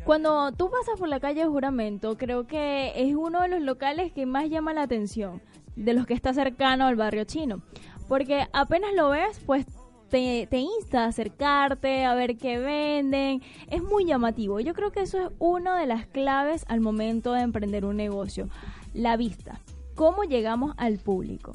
Cuando 0.04 0.52
tú 0.52 0.70
pasas 0.70 0.98
por 0.98 1.08
la 1.08 1.20
calle 1.20 1.42
de 1.42 1.46
Juramento, 1.48 2.16
creo 2.16 2.46
que 2.46 2.92
es 2.96 3.14
uno 3.14 3.42
de 3.42 3.48
los 3.48 3.60
locales 3.60 4.12
que 4.12 4.26
más 4.26 4.48
llama 4.48 4.72
la 4.72 4.82
atención, 4.82 5.42
de 5.76 5.92
los 5.92 6.06
que 6.06 6.14
está 6.14 6.32
cercano 6.32 6.86
al 6.86 6.96
barrio 6.96 7.24
chino. 7.24 7.62
Porque 8.08 8.46
apenas 8.54 8.94
lo 8.94 9.10
ves, 9.10 9.38
pues 9.44 9.66
te, 10.08 10.46
te 10.50 10.58
insta 10.58 11.04
a 11.04 11.08
acercarte, 11.08 12.04
a 12.04 12.14
ver 12.14 12.36
qué 12.36 12.58
venden. 12.58 13.42
Es 13.70 13.82
muy 13.82 14.04
llamativo. 14.04 14.60
Yo 14.60 14.74
creo 14.74 14.90
que 14.90 15.00
eso 15.00 15.18
es 15.18 15.28
una 15.38 15.78
de 15.78 15.86
las 15.86 16.06
claves 16.06 16.64
al 16.68 16.80
momento 16.80 17.32
de 17.32 17.42
emprender 17.42 17.84
un 17.84 17.96
negocio. 17.96 18.48
La 18.94 19.16
vista. 19.16 19.60
¿Cómo 19.94 20.24
llegamos 20.24 20.74
al 20.76 20.98
público? 20.98 21.52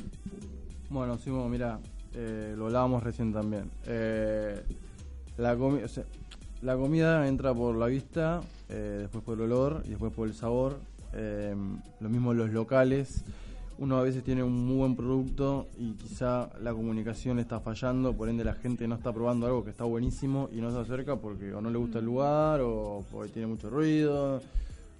Bueno, 0.89 1.17
Simo, 1.17 1.47
mira, 1.49 1.79
eh, 2.13 2.53
lo 2.57 2.65
hablábamos 2.65 3.03
recién 3.03 3.33
también. 3.33 3.71
Eh, 3.85 4.61
la, 5.37 5.57
la 6.61 6.75
comida 6.75 7.27
entra 7.27 7.53
por 7.53 7.75
la 7.75 7.87
vista, 7.87 8.41
eh, 8.69 8.99
después 9.01 9.23
por 9.23 9.35
el 9.35 9.43
olor 9.43 9.83
y 9.85 9.89
después 9.89 10.13
por 10.13 10.27
el 10.27 10.33
sabor. 10.33 10.79
Eh, 11.13 11.55
lo 11.99 12.09
mismo 12.09 12.33
los 12.33 12.49
locales. 12.51 13.23
Uno 13.79 13.97
a 13.97 14.03
veces 14.03 14.23
tiene 14.23 14.43
un 14.43 14.65
muy 14.65 14.77
buen 14.77 14.95
producto 14.95 15.67
y 15.77 15.93
quizá 15.93 16.49
la 16.62 16.73
comunicación 16.73 17.39
está 17.39 17.59
fallando, 17.59 18.13
por 18.13 18.29
ende 18.29 18.43
la 18.43 18.53
gente 18.53 18.88
no 18.88 18.95
está 18.95 19.12
probando 19.12 19.47
algo 19.47 19.63
que 19.63 19.71
está 19.71 19.83
buenísimo 19.83 20.49
y 20.51 20.62
no 20.62 20.71
se 20.71 20.79
acerca 20.79 21.15
porque 21.15 21.53
o 21.53 21.62
no 21.62 21.71
le 21.71 21.77
gusta 21.77 21.99
el 21.99 22.05
lugar 22.05 22.62
o 22.62 23.03
porque 23.12 23.33
tiene 23.33 23.47
mucho 23.47 23.69
ruido 23.69 24.41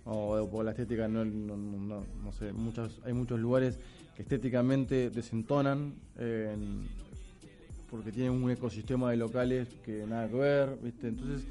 o 0.05 0.49
por 0.49 0.65
la 0.65 0.71
estética 0.71 1.07
no, 1.07 1.23
no, 1.23 1.55
no, 1.55 2.31
sé, 2.33 2.51
muchos, 2.51 2.99
hay 3.05 3.13
muchos 3.13 3.39
lugares 3.39 3.79
que 4.15 4.23
estéticamente 4.23 5.09
desentonan 5.09 5.93
eh, 6.17 6.55
porque 7.89 8.12
tienen 8.12 8.31
un 8.31 8.49
ecosistema 8.49 9.12
de 9.12 9.17
locales 9.17 9.67
que 9.86 10.05
nada 10.07 10.27
que 10.27 10.36
ver, 10.36 10.79
¿viste? 10.81 11.09
Entonces 11.09 11.47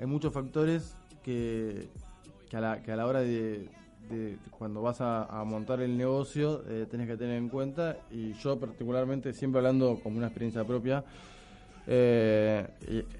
hay 0.00 0.06
muchos 0.06 0.32
factores 0.32 0.94
que, 1.24 1.88
que, 2.48 2.56
a, 2.56 2.60
la, 2.60 2.82
que 2.82 2.92
a 2.92 2.96
la 2.96 3.06
hora 3.06 3.20
de, 3.20 3.68
cuando 4.50 4.82
vas 4.82 5.00
a, 5.00 5.42
montar 5.46 5.80
el 5.80 5.96
negocio 5.96 6.62
eh, 6.68 6.86
tenés 6.90 7.06
que 7.06 7.16
tener 7.16 7.36
en 7.36 7.48
cuenta 7.48 7.96
y 8.10 8.32
yo 8.34 8.58
particularmente 8.58 9.32
siempre 9.32 9.58
hablando 9.58 10.00
como 10.02 10.18
una 10.18 10.26
experiencia 10.26 10.64
propia 10.64 11.04
eh, 11.86 12.68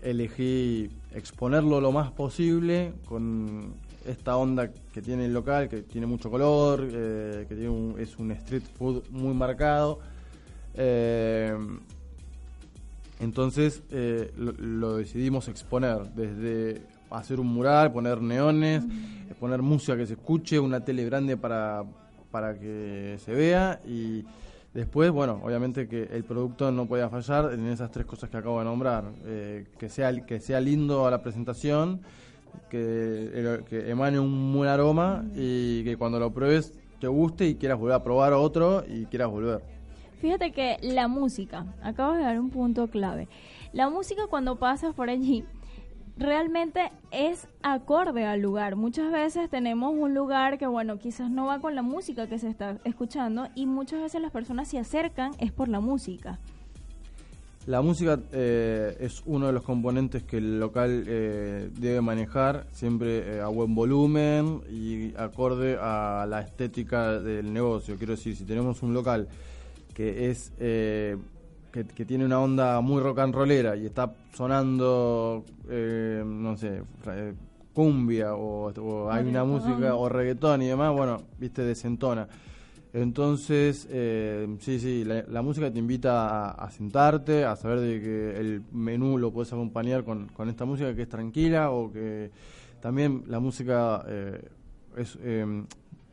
elegí 0.03 0.91
exponerlo 1.13 1.81
lo 1.81 1.93
más 1.93 2.13
posible 2.13 2.93
con 3.07 3.75
esta 4.07 4.37
onda 4.37 4.71
que 4.93 5.03
tiene 5.03 5.27
el 5.27 5.35
local, 5.35 5.69
que 5.69 5.83
tiene 5.83 6.07
mucho 6.07 6.31
color, 6.31 6.89
eh, 6.89 7.47
que 7.49 7.55
tiene 7.55 7.71
un, 7.71 7.97
es 7.99 8.17
un 8.17 8.31
street 8.33 8.63
food 8.79 9.03
muy 9.11 9.35
marcado. 9.35 9.99
Eh, 10.75 11.53
entonces 13.19 13.83
lo, 14.37 14.97
decidimos 14.97 15.49
exponer 15.49 16.09
desde 16.15 16.83
hacer 17.11 17.41
un 17.41 17.49
mural, 17.49 17.93
poner 17.93 18.21
neones, 18.21 18.85
poner 19.39 19.63
música 19.63 19.97
que 19.97 20.07
se 20.07 20.15
escuche, 20.15 20.59
una 20.59 20.85
tele 20.85 21.05
grande 21.05 21.37
para, 21.37 21.85
para 22.31 22.59
que 22.59 23.17
se 23.25 23.33
vea 23.33 23.81
y 23.87 24.25
después, 24.75 25.11
bueno, 25.11 25.41
obviamente 25.43 25.89
que 25.89 26.05
el 26.05 26.25
producto 26.25 26.71
no 26.71 26.87
podía 26.87 27.09
fallar 27.09 27.53
en 27.53 27.67
esas 27.67 27.91
tres 27.91 28.07
cosas 28.07 28.31
que 28.31 28.37
acabo 28.37 28.59
de 28.59 28.65
nombrar, 28.65 29.05
eh, 29.25 29.67
que, 29.79 29.89
sea, 29.89 30.15
que 30.25 30.41
sea 30.41 30.61
lindo 30.61 31.07
a 31.07 31.11
la 31.11 31.23
presentación, 31.23 32.01
que, 32.69 33.61
que 33.69 33.91
emane 33.91 34.19
un 34.19 34.53
buen 34.53 34.69
aroma 34.69 35.25
y 35.35 35.85
que 35.85 35.97
cuando 35.97 36.19
lo 36.19 36.33
pruebes 36.33 36.75
te 37.01 37.07
guste 37.07 37.47
y 37.47 37.55
quieras 37.55 37.79
volver 37.79 37.95
a 37.95 38.05
probar 38.05 38.33
otro 38.33 38.85
y 38.87 39.07
quieras 39.07 39.31
volver. 39.31 39.63
Fíjate 40.21 40.53
que 40.53 40.77
la 40.83 41.09
música, 41.09 41.65
acabas 41.83 42.19
de 42.19 42.25
dar 42.25 42.39
un 42.39 42.51
punto 42.51 42.89
clave. 42.89 43.27
La 43.73 43.89
música 43.89 44.27
cuando 44.29 44.57
pasas 44.57 44.95
por 44.95 45.09
allí 45.09 45.45
realmente 46.21 46.93
es 47.11 47.49
acorde 47.63 48.27
al 48.27 48.41
lugar. 48.41 48.77
Muchas 48.77 49.11
veces 49.11 49.49
tenemos 49.51 49.95
un 49.97 50.15
lugar 50.15 50.59
que, 50.59 50.67
bueno, 50.67 50.99
quizás 50.99 51.31
no 51.31 51.47
va 51.47 51.59
con 51.59 51.75
la 51.75 51.83
música 51.83 52.29
que 52.29 52.39
se 52.39 52.49
está 52.49 52.77
escuchando 52.85 53.49
y 53.55 53.67
muchas 53.67 54.03
veces 54.03 54.21
las 54.21 54.31
personas 54.31 54.69
se 54.69 54.79
acercan 54.79 55.33
es 55.39 55.51
por 55.51 55.69
la 55.69 55.81
música. 55.81 56.39
La 57.67 57.83
música 57.83 58.19
eh, 58.33 58.97
es 59.01 59.23
uno 59.27 59.47
de 59.47 59.53
los 59.53 59.63
componentes 59.63 60.23
que 60.23 60.39
el 60.39 60.61
local 60.61 61.05
eh, 61.07 61.71
debe 61.79 62.01
manejar 62.01 62.67
siempre 62.73 63.37
eh, 63.37 63.41
a 63.41 63.49
buen 63.49 63.75
volumen 63.75 64.63
y 64.71 65.15
acorde 65.17 65.77
a 65.81 66.27
la 66.29 66.41
estética 66.41 67.21
del 67.21 67.53
negocio. 67.53 67.97
Quiero 67.97 68.15
decir, 68.15 68.37
si 68.37 68.45
tenemos 68.45 68.83
un 68.83 68.93
local 68.95 69.29
que 69.95 70.31
es 70.31 70.53
eh, 70.59 71.17
que, 71.73 71.85
que, 71.85 72.05
tiene 72.05 72.25
una 72.25 72.41
onda 72.41 72.81
muy 72.81 73.01
rock 73.01 73.21
and 73.21 73.35
rollera 73.35 73.77
y 73.77 73.87
está 73.87 74.13
sonando, 74.33 75.45
eh, 75.69 76.23
no 76.25 76.57
sé, 76.57 76.83
cumbia 77.73 78.35
o, 78.35 78.73
o 78.73 79.11
hay 79.11 79.27
una 79.27 79.45
música 79.45 79.95
o 79.95 80.09
reggaetón 80.09 80.63
y 80.63 80.67
demás, 80.69 80.93
bueno, 80.93 81.23
viste, 81.39 81.63
desentona. 81.63 82.29
Entonces, 82.93 83.87
eh, 83.91 84.49
sí, 84.59 84.81
sí, 84.81 85.05
la, 85.05 85.23
la, 85.29 85.43
música 85.43 85.73
te 85.73 85.79
invita 85.79 86.49
a, 86.49 86.51
a, 86.51 86.71
sentarte, 86.71 87.45
a 87.45 87.55
saber 87.55 87.79
de 87.79 88.01
que 88.01 88.41
el 88.41 88.63
menú 88.73 89.17
lo 89.17 89.31
puedes 89.31 89.53
acompañar 89.53 90.03
con, 90.03 90.27
con 90.29 90.49
esta 90.49 90.65
música 90.65 90.93
que 90.97 91.03
es 91.03 91.09
tranquila 91.09 91.71
o 91.71 91.93
que 91.93 92.33
también 92.81 93.25
la 93.29 93.39
música 93.39 94.05
eh, 94.09 94.43
es, 94.97 95.17
eh, 95.23 95.65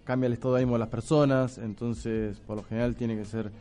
cambia 0.04 0.28
el 0.28 0.34
estado 0.34 0.54
de 0.54 0.62
ánimo 0.62 0.74
de 0.74 0.80
las 0.80 0.90
personas, 0.90 1.58
entonces 1.58 2.40
por 2.42 2.58
lo 2.58 2.64
general 2.64 2.96
tiene 2.96 3.16
que 3.16 3.26
ser 3.26 3.52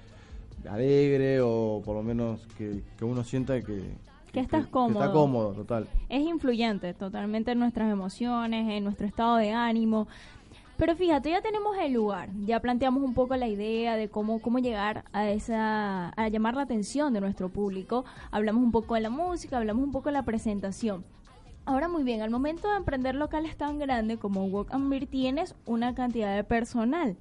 alegre 0.68 1.40
o 1.40 1.82
por 1.84 1.96
lo 1.96 2.02
menos 2.02 2.46
que, 2.58 2.82
que 2.98 3.04
uno 3.04 3.24
sienta 3.24 3.60
que, 3.62 3.82
que 4.32 4.40
estás 4.40 4.66
cómodo. 4.66 4.98
Que 4.98 5.04
está 5.06 5.12
cómodo, 5.12 5.52
total. 5.52 5.88
Es 6.08 6.22
influyente 6.22 6.92
totalmente 6.94 7.52
en 7.52 7.58
nuestras 7.58 7.90
emociones, 7.90 8.68
en 8.68 8.84
nuestro 8.84 9.06
estado 9.06 9.36
de 9.36 9.52
ánimo. 9.52 10.08
Pero 10.76 10.94
fíjate, 10.94 11.30
ya 11.30 11.40
tenemos 11.40 11.74
el 11.78 11.94
lugar, 11.94 12.28
ya 12.44 12.60
planteamos 12.60 13.02
un 13.02 13.14
poco 13.14 13.34
la 13.36 13.48
idea 13.48 13.96
de 13.96 14.10
cómo, 14.10 14.42
cómo 14.42 14.58
llegar 14.58 15.04
a 15.14 15.30
esa, 15.30 16.10
a 16.10 16.28
llamar 16.28 16.54
la 16.54 16.62
atención 16.62 17.14
de 17.14 17.22
nuestro 17.22 17.48
público. 17.48 18.04
Hablamos 18.30 18.62
un 18.62 18.72
poco 18.72 18.94
de 18.94 19.00
la 19.00 19.08
música, 19.08 19.56
hablamos 19.56 19.82
un 19.82 19.92
poco 19.92 20.10
de 20.10 20.12
la 20.12 20.24
presentación. 20.24 21.02
Ahora 21.64 21.88
muy 21.88 22.04
bien, 22.04 22.20
al 22.20 22.30
momento 22.30 22.68
de 22.68 22.76
emprender 22.76 23.14
locales 23.14 23.56
tan 23.56 23.78
grandes 23.78 24.18
como 24.18 24.44
Walk 24.44 24.72
and 24.72 24.90
Beer 24.90 25.06
tienes 25.06 25.54
una 25.64 25.94
cantidad 25.94 26.36
de 26.36 26.44
personal. 26.44 27.16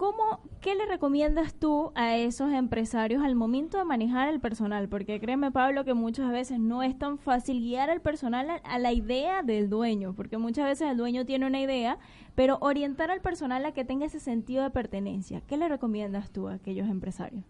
¿Cómo, 0.00 0.40
¿Qué 0.62 0.74
le 0.74 0.86
recomiendas 0.86 1.52
tú 1.52 1.92
a 1.94 2.16
esos 2.16 2.54
empresarios 2.54 3.22
al 3.22 3.34
momento 3.34 3.76
de 3.76 3.84
manejar 3.84 4.30
el 4.30 4.40
personal? 4.40 4.88
Porque 4.88 5.20
créeme, 5.20 5.52
Pablo, 5.52 5.84
que 5.84 5.92
muchas 5.92 6.32
veces 6.32 6.58
no 6.58 6.82
es 6.82 6.98
tan 6.98 7.18
fácil 7.18 7.60
guiar 7.60 7.90
al 7.90 8.00
personal 8.00 8.48
a, 8.64 8.78
la 8.78 8.92
idea 8.94 9.42
del 9.42 9.68
dueño, 9.68 10.14
porque 10.14 10.38
muchas 10.38 10.64
veces 10.64 10.90
el 10.90 10.96
dueño 10.96 11.26
tiene 11.26 11.46
una 11.46 11.60
idea, 11.60 11.98
pero 12.34 12.56
orientar 12.62 13.10
al 13.10 13.20
personal 13.20 13.62
a 13.66 13.72
que 13.72 13.84
tenga 13.84 14.06
ese 14.06 14.20
sentido 14.20 14.62
de 14.62 14.70
pertenencia. 14.70 15.42
¿Qué 15.46 15.58
le 15.58 15.68
recomiendas 15.68 16.30
tú 16.30 16.48
a 16.48 16.54
aquellos 16.54 16.88
empresarios? 16.88 17.44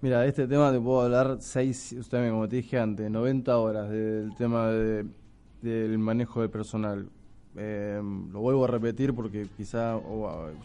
Mira, 0.00 0.22
de 0.22 0.30
este 0.30 0.48
tema 0.48 0.72
te 0.72 0.80
puedo 0.80 1.02
hablar 1.02 1.36
seis, 1.38 1.94
usted 1.96 2.28
como 2.28 2.48
te 2.48 2.56
dije 2.56 2.76
antes, 2.76 3.08
90 3.08 3.56
horas 3.56 3.88
del 3.88 4.34
tema 4.34 4.66
de, 4.66 5.06
del 5.62 5.96
manejo 6.00 6.40
del 6.40 6.50
personal 6.50 7.08
eh, 7.62 8.00
lo 8.32 8.40
vuelvo 8.40 8.64
a 8.64 8.68
repetir 8.68 9.12
porque 9.12 9.46
quizá 9.54 9.98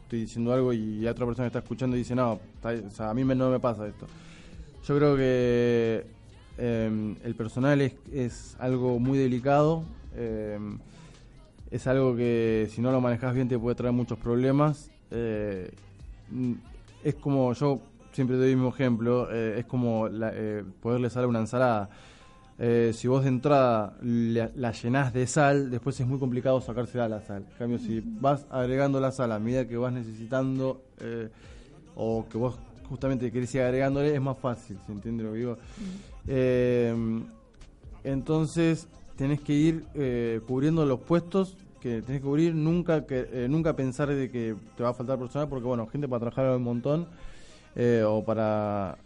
estoy 0.03 0.21
diciendo 0.21 0.53
algo 0.53 0.71
y 0.71 1.05
otra 1.05 1.25
persona 1.25 1.47
está 1.47 1.59
escuchando 1.59 1.97
y 1.97 1.99
dice, 1.99 2.15
no, 2.15 2.39
a 2.63 3.13
mí 3.13 3.25
me, 3.25 3.35
no 3.35 3.49
me 3.49 3.59
pasa 3.59 3.85
esto. 3.85 4.07
Yo 4.85 4.95
creo 4.95 5.17
que 5.17 6.05
eh, 6.57 7.15
el 7.21 7.35
personal 7.35 7.81
es, 7.81 8.55
algo 8.59 8.97
muy 8.97 9.17
delicado, 9.17 9.83
eh, 10.15 10.57
es 11.69 11.85
algo 11.87 12.15
que 12.15 12.69
si 12.71 12.81
no 12.81 12.93
lo 12.93 13.01
manejas 13.01 13.33
bien 13.35 13.49
te 13.49 13.59
puede 13.59 13.75
traer 13.75 13.93
muchos 13.93 14.17
problemas. 14.17 14.89
Eh, 15.11 15.69
es 17.03 17.15
como, 17.15 17.51
yo 17.53 17.81
siempre 18.13 18.37
doy 18.37 18.51
el 18.51 18.55
mismo 18.55 18.69
ejemplo, 18.69 19.27
eh, 19.29 19.59
es 19.59 19.65
como 19.65 20.07
la, 20.07 20.31
eh, 20.33 20.63
poderle 20.81 21.09
salir 21.09 21.27
una 21.27 21.39
ensalada 21.39 21.89
eh, 22.57 22.91
si 22.93 23.07
vos 23.07 23.23
de 23.23 23.29
entrada 23.29 23.97
la, 24.01 24.49
la, 24.55 24.71
llenás 24.71 25.13
de 25.13 25.27
sal, 25.27 25.69
después 25.69 25.99
es 25.99 26.07
muy 26.07 26.19
complicado 26.19 26.61
sacársela 26.61 27.09
la 27.09 27.21
sal. 27.21 27.45
En 27.51 27.57
cambio, 27.57 27.79
si 27.79 28.01
vas 28.01 28.45
agregando 28.49 28.99
la 29.01 29.11
sal 29.11 29.31
a 29.33 29.39
medida 29.39 29.67
que 29.67 29.75
vas 29.75 29.91
necesitando 29.91 30.81
eh, 30.99 31.29
o 31.95 32.25
que 32.29 32.37
vos 32.37 32.57
justamente 32.87 33.29
querés 33.31 33.53
ir 33.55 33.61
agregándole, 33.61 34.15
es 34.15 34.21
más 34.21 34.37
fácil, 34.37 34.77
¿se 34.85 34.91
entiende 34.91 35.23
lo 35.23 35.33
que 35.33 35.37
digo? 35.37 35.57
Eh, 36.27 36.95
entonces, 38.05 38.87
tenés 39.17 39.41
que 39.41 39.53
ir 39.53 39.85
eh, 39.93 40.39
cubriendo 40.47 40.85
los 40.85 41.01
puestos 41.01 41.57
que 41.81 42.01
tenés 42.01 42.21
que 42.21 42.27
cubrir, 42.27 42.55
nunca 42.55 43.05
que 43.05 43.47
nunca 43.49 43.75
pensar 43.75 44.07
de 44.07 44.31
que 44.31 44.55
te 44.77 44.83
va 44.83 44.89
a 44.89 44.93
faltar 44.93 45.19
personal, 45.19 45.49
porque 45.49 45.67
bueno, 45.67 45.85
gente 45.87 46.07
para 46.07 46.19
trabajar 46.31 46.55
un 46.55 46.63
montón, 46.63 47.07
o 48.07 48.23
para 48.23 48.97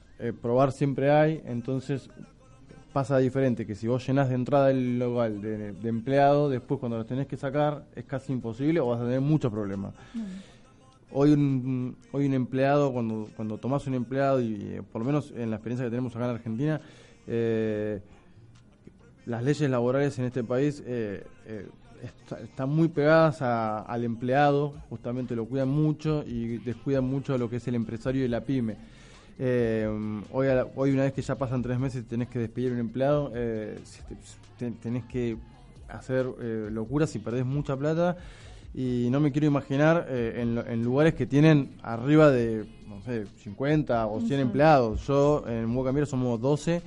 probar 0.42 0.72
siempre 0.72 1.12
hay, 1.12 1.42
entonces 1.46 2.10
pasa 2.92 3.18
diferente, 3.18 3.66
que 3.66 3.76
si 3.76 3.88
vos 3.88 4.06
llenás 4.06 4.30
de 4.30 4.36
entrada 4.36 4.72
el 4.72 5.00
local 5.00 5.42
de, 5.42 5.74
de 5.74 5.90
empleado, 5.90 6.50
después 6.50 6.80
cuando 6.80 6.98
los 6.98 7.08
tenés 7.08 7.28
que 7.28 7.38
sacar 7.38 7.86
es 7.96 8.06
casi 8.06 8.34
imposible 8.34 8.80
o 8.80 8.88
vas 8.88 9.00
a 9.02 9.04
tener 9.04 9.22
muchos 9.22 9.52
problemas. 9.52 9.94
Mm. 10.14 10.20
Hoy 11.12 11.32
un, 11.32 11.98
hoy 12.12 12.26
un 12.26 12.34
empleado, 12.34 12.94
cuando, 12.94 13.30
cuando 13.36 13.58
tomás 13.58 13.88
un 13.88 13.96
empleado, 13.96 14.42
y 14.42 14.54
eh, 14.62 14.82
por 14.92 15.02
lo 15.02 15.06
menos 15.06 15.32
en 15.36 15.50
la 15.50 15.56
experiencia 15.56 15.86
que 15.86 15.90
tenemos 15.90 16.16
acá 16.16 16.26
en 16.26 16.32
Argentina, 16.32 16.82
eh, 17.28 18.00
las 19.26 19.44
leyes 19.44 19.70
laborales 19.70 20.18
en 20.20 20.26
este 20.26 20.44
país 20.44 20.84
eh, 20.86 21.24
está, 22.04 22.40
están 22.40 22.70
muy 22.70 22.88
pegadas 22.88 23.42
a, 23.42 23.80
al 23.80 24.04
empleado, 24.04 24.74
justamente 24.90 25.36
lo 25.36 25.46
cuidan 25.46 25.70
mucho 25.70 26.24
y 26.26 26.58
descuidan 26.60 27.06
mucho 27.06 27.38
lo 27.38 27.50
que 27.50 27.58
es 27.58 27.68
el 27.68 27.76
empresario 27.76 28.26
y 28.26 28.28
la 28.28 28.42
pyme. 28.42 28.78
Eh, 29.42 29.88
hoy, 30.34 30.48
la, 30.48 30.68
hoy, 30.76 30.92
una 30.92 31.04
vez 31.04 31.14
que 31.14 31.22
ya 31.22 31.36
pasan 31.36 31.62
tres 31.62 31.80
meses 31.80 32.06
tenés 32.06 32.28
que 32.28 32.40
despedir 32.40 32.72
a 32.72 32.74
un 32.74 32.80
empleado, 32.80 33.32
eh, 33.34 33.80
tenés 34.82 35.06
que 35.06 35.38
hacer 35.88 36.28
eh, 36.42 36.68
locuras 36.70 37.16
y 37.16 37.20
perdés 37.20 37.46
mucha 37.46 37.78
plata. 37.78 38.18
Y 38.74 39.08
no 39.10 39.20
me 39.20 39.32
quiero 39.32 39.48
imaginar 39.48 40.06
eh, 40.10 40.42
en, 40.42 40.58
en, 40.58 40.84
lugares 40.84 41.16
que 41.16 41.26
tienen 41.26 41.72
arriba 41.82 42.30
de, 42.30 42.66
no 42.88 43.02
sé, 43.02 43.26
50 43.44 44.06
o 44.06 44.20
100 44.20 44.24
uh 44.24 44.28
-huh. 44.28 44.42
empleados. 44.42 45.08
Yo 45.08 45.44
en 45.48 45.66
Muecambiero 45.66 46.06
somos 46.06 46.40
12. 46.40 46.82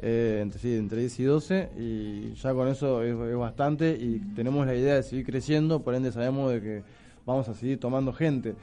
eh, 0.00 0.40
entre, 0.42 0.60
sí, 0.60 0.74
entre 0.74 1.00
10 1.00 1.20
y 1.20 1.24
12, 1.24 1.68
y 1.76 2.34
ya 2.34 2.54
con 2.54 2.68
eso 2.68 3.02
es, 3.02 3.14
es 3.14 3.36
bastante, 3.36 3.96
y 3.98 4.20
tenemos 4.34 4.66
la 4.66 4.74
idea 4.74 4.94
de 4.94 5.02
seguir 5.02 5.26
creciendo, 5.26 5.82
por 5.82 5.94
ende 5.94 6.12
sabemos 6.12 6.52
de 6.52 6.60
que 6.60 6.82
vamos 7.26 7.48
a 7.48 7.54
seguir 7.54 7.80
tomando 7.80 8.12
gente 8.12 8.54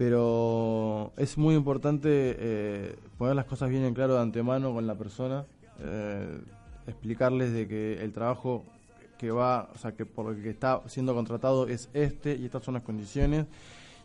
pero 0.00 1.12
es 1.18 1.36
muy 1.36 1.54
importante 1.54 2.08
eh, 2.08 2.96
poner 3.18 3.36
las 3.36 3.44
cosas 3.44 3.68
bien 3.68 3.84
en 3.84 3.92
claro 3.92 4.14
de 4.14 4.22
antemano 4.22 4.72
con 4.72 4.86
la 4.86 4.94
persona, 4.94 5.44
eh, 5.78 6.40
explicarles 6.86 7.52
de 7.52 7.68
que 7.68 8.02
el 8.02 8.10
trabajo 8.10 8.64
que 9.18 9.30
va, 9.30 9.68
o 9.74 9.76
sea, 9.76 9.92
que 9.92 10.06
por 10.06 10.34
el 10.34 10.42
que 10.42 10.48
está 10.48 10.80
siendo 10.86 11.14
contratado 11.14 11.68
es 11.68 11.90
este 11.92 12.34
y 12.34 12.46
estas 12.46 12.64
son 12.64 12.72
las 12.72 12.82
condiciones, 12.82 13.44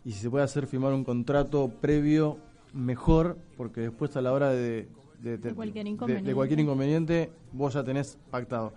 y 0.04 0.12
si 0.12 0.18
se 0.18 0.28
puede 0.28 0.44
hacer 0.44 0.66
firmar 0.66 0.92
un 0.92 1.02
contrato 1.02 1.70
previo, 1.80 2.36
mejor, 2.74 3.38
porque 3.56 3.80
después 3.80 4.14
a 4.18 4.20
la 4.20 4.34
hora 4.34 4.50
de, 4.50 4.88
de, 5.22 5.54
cualquier, 5.54 5.86
de 6.22 6.34
cualquier 6.34 6.60
inconveniente, 6.60 7.30
vos 7.52 7.72
ya 7.72 7.82
tenés 7.82 8.18
pactado. 8.30 8.74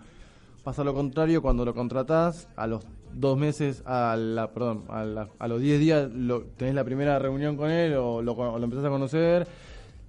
Pasa 0.64 0.84
lo 0.84 0.92
contrario, 0.92 1.40
cuando 1.40 1.64
lo 1.64 1.74
contratás, 1.74 2.48
a 2.54 2.66
los 2.66 2.84
dos 3.14 3.38
meses, 3.38 3.82
a 3.86 4.14
la, 4.16 4.52
perdón, 4.52 4.84
a, 4.88 5.48
los 5.48 5.60
diez 5.60 5.80
días 5.80 6.10
lo, 6.12 6.42
tenés 6.42 6.74
la 6.74 6.84
primera 6.84 7.18
reunión 7.18 7.56
con 7.56 7.70
él 7.70 7.94
o 7.94 8.20
lo, 8.20 8.34
lo 8.58 8.64
empezás 8.64 8.84
a 8.84 8.90
conocer, 8.90 9.46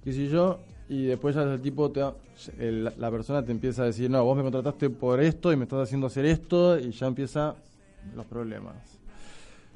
qué 0.04 0.12
sé 0.12 0.28
yo, 0.28 0.58
y 0.88 1.04
después 1.04 1.34
ya 1.34 1.42
el 1.42 1.60
tipo, 1.62 1.90
te, 1.90 2.02
la 2.58 3.10
persona 3.10 3.42
te 3.42 3.50
empieza 3.50 3.82
a 3.82 3.86
decir, 3.86 4.10
no, 4.10 4.22
vos 4.24 4.36
me 4.36 4.42
contrataste 4.42 4.90
por 4.90 5.20
esto 5.20 5.52
y 5.52 5.56
me 5.56 5.64
estás 5.64 5.80
haciendo 5.80 6.06
hacer 6.06 6.26
esto, 6.26 6.78
y 6.78 6.90
ya 6.90 7.06
empiezan 7.06 7.54
los 8.14 8.26
problemas. 8.26 9.01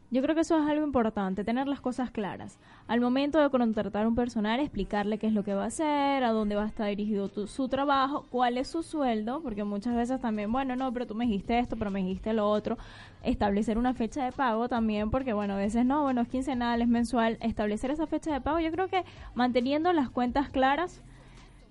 Yo 0.08 0.22
creo 0.22 0.36
que 0.36 0.42
eso 0.42 0.56
es 0.56 0.68
algo 0.68 0.86
importante, 0.86 1.42
tener 1.42 1.66
las 1.66 1.80
cosas 1.80 2.12
claras. 2.12 2.60
Al 2.86 3.00
momento 3.00 3.40
de 3.40 3.50
contratar 3.50 4.06
un 4.06 4.14
personal, 4.14 4.60
explicarle 4.60 5.18
qué 5.18 5.26
es 5.26 5.32
lo 5.32 5.42
que 5.42 5.52
va 5.52 5.64
a 5.64 5.66
hacer, 5.66 6.22
a 6.22 6.30
dónde 6.30 6.54
va 6.54 6.62
a 6.62 6.68
estar 6.68 6.86
dirigido 6.86 7.28
su 7.48 7.68
trabajo, 7.68 8.24
cuál 8.30 8.56
es 8.56 8.68
su 8.68 8.84
sueldo, 8.84 9.42
porque 9.42 9.64
muchas 9.64 9.96
veces 9.96 10.20
también, 10.20 10.52
bueno, 10.52 10.76
no, 10.76 10.92
pero 10.92 11.08
tú 11.08 11.16
me 11.16 11.26
dijiste 11.26 11.58
esto, 11.58 11.76
pero 11.76 11.90
me 11.90 12.02
dijiste 12.02 12.32
lo 12.32 12.48
otro. 12.48 12.78
Establecer 13.24 13.78
una 13.78 13.94
fecha 13.94 14.24
de 14.24 14.30
pago 14.30 14.68
también, 14.68 15.10
porque 15.10 15.32
bueno, 15.32 15.54
a 15.54 15.56
veces 15.56 15.84
no, 15.84 16.04
bueno, 16.04 16.20
es 16.20 16.28
quincenal, 16.28 16.82
es 16.82 16.88
mensual. 16.88 17.36
Establecer 17.40 17.90
esa 17.90 18.06
fecha 18.06 18.32
de 18.32 18.40
pago, 18.40 18.60
yo 18.60 18.70
creo 18.70 18.86
que 18.86 19.04
manteniendo 19.34 19.92
las 19.92 20.08
cuentas 20.08 20.50
claras, 20.50 21.02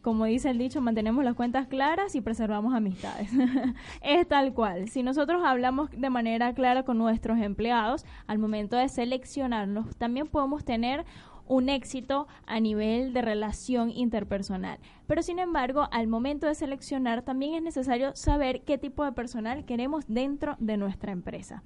como 0.06 0.26
dice 0.26 0.52
el 0.52 0.60
dicho, 0.60 0.82
mantenemos 0.82 1.26
las 1.26 1.34
cuentas 1.34 1.66
claras 1.66 2.14
y 2.14 2.22
preservamos 2.22 2.76
amistades. 2.76 3.28
es 4.04 4.28
tal 4.28 4.54
cual. 4.54 4.88
Si 4.88 5.02
nosotros 5.02 5.42
hablamos 5.44 5.90
de 5.90 6.12
manera 6.12 6.54
clara 6.54 6.84
con 6.84 7.00
nuestros 7.00 7.40
empleados, 7.40 8.06
al 8.28 8.38
momento 8.38 8.78
de 8.78 8.88
seleccionarlos, 8.88 9.96
también 9.96 10.28
podemos 10.28 10.64
tener 10.64 11.06
un 11.48 11.70
éxito 11.70 12.28
a 12.46 12.60
nivel 12.60 13.14
de 13.14 13.24
relación 13.24 13.90
interpersonal. 13.90 14.78
Pero 15.08 15.24
sin 15.24 15.40
embargo, 15.40 15.88
al 15.92 16.06
momento 16.06 16.46
de 16.46 16.54
seleccionar, 16.54 17.24
también 17.24 17.56
es 17.56 17.64
necesario 17.64 18.16
saber 18.16 18.62
qué 18.62 18.78
tipo 18.78 19.04
de 19.04 19.12
personal 19.12 19.66
queremos 19.66 20.06
dentro 20.08 20.56
de 20.60 20.78
nuestra 20.78 21.14
empresa. 21.14 21.64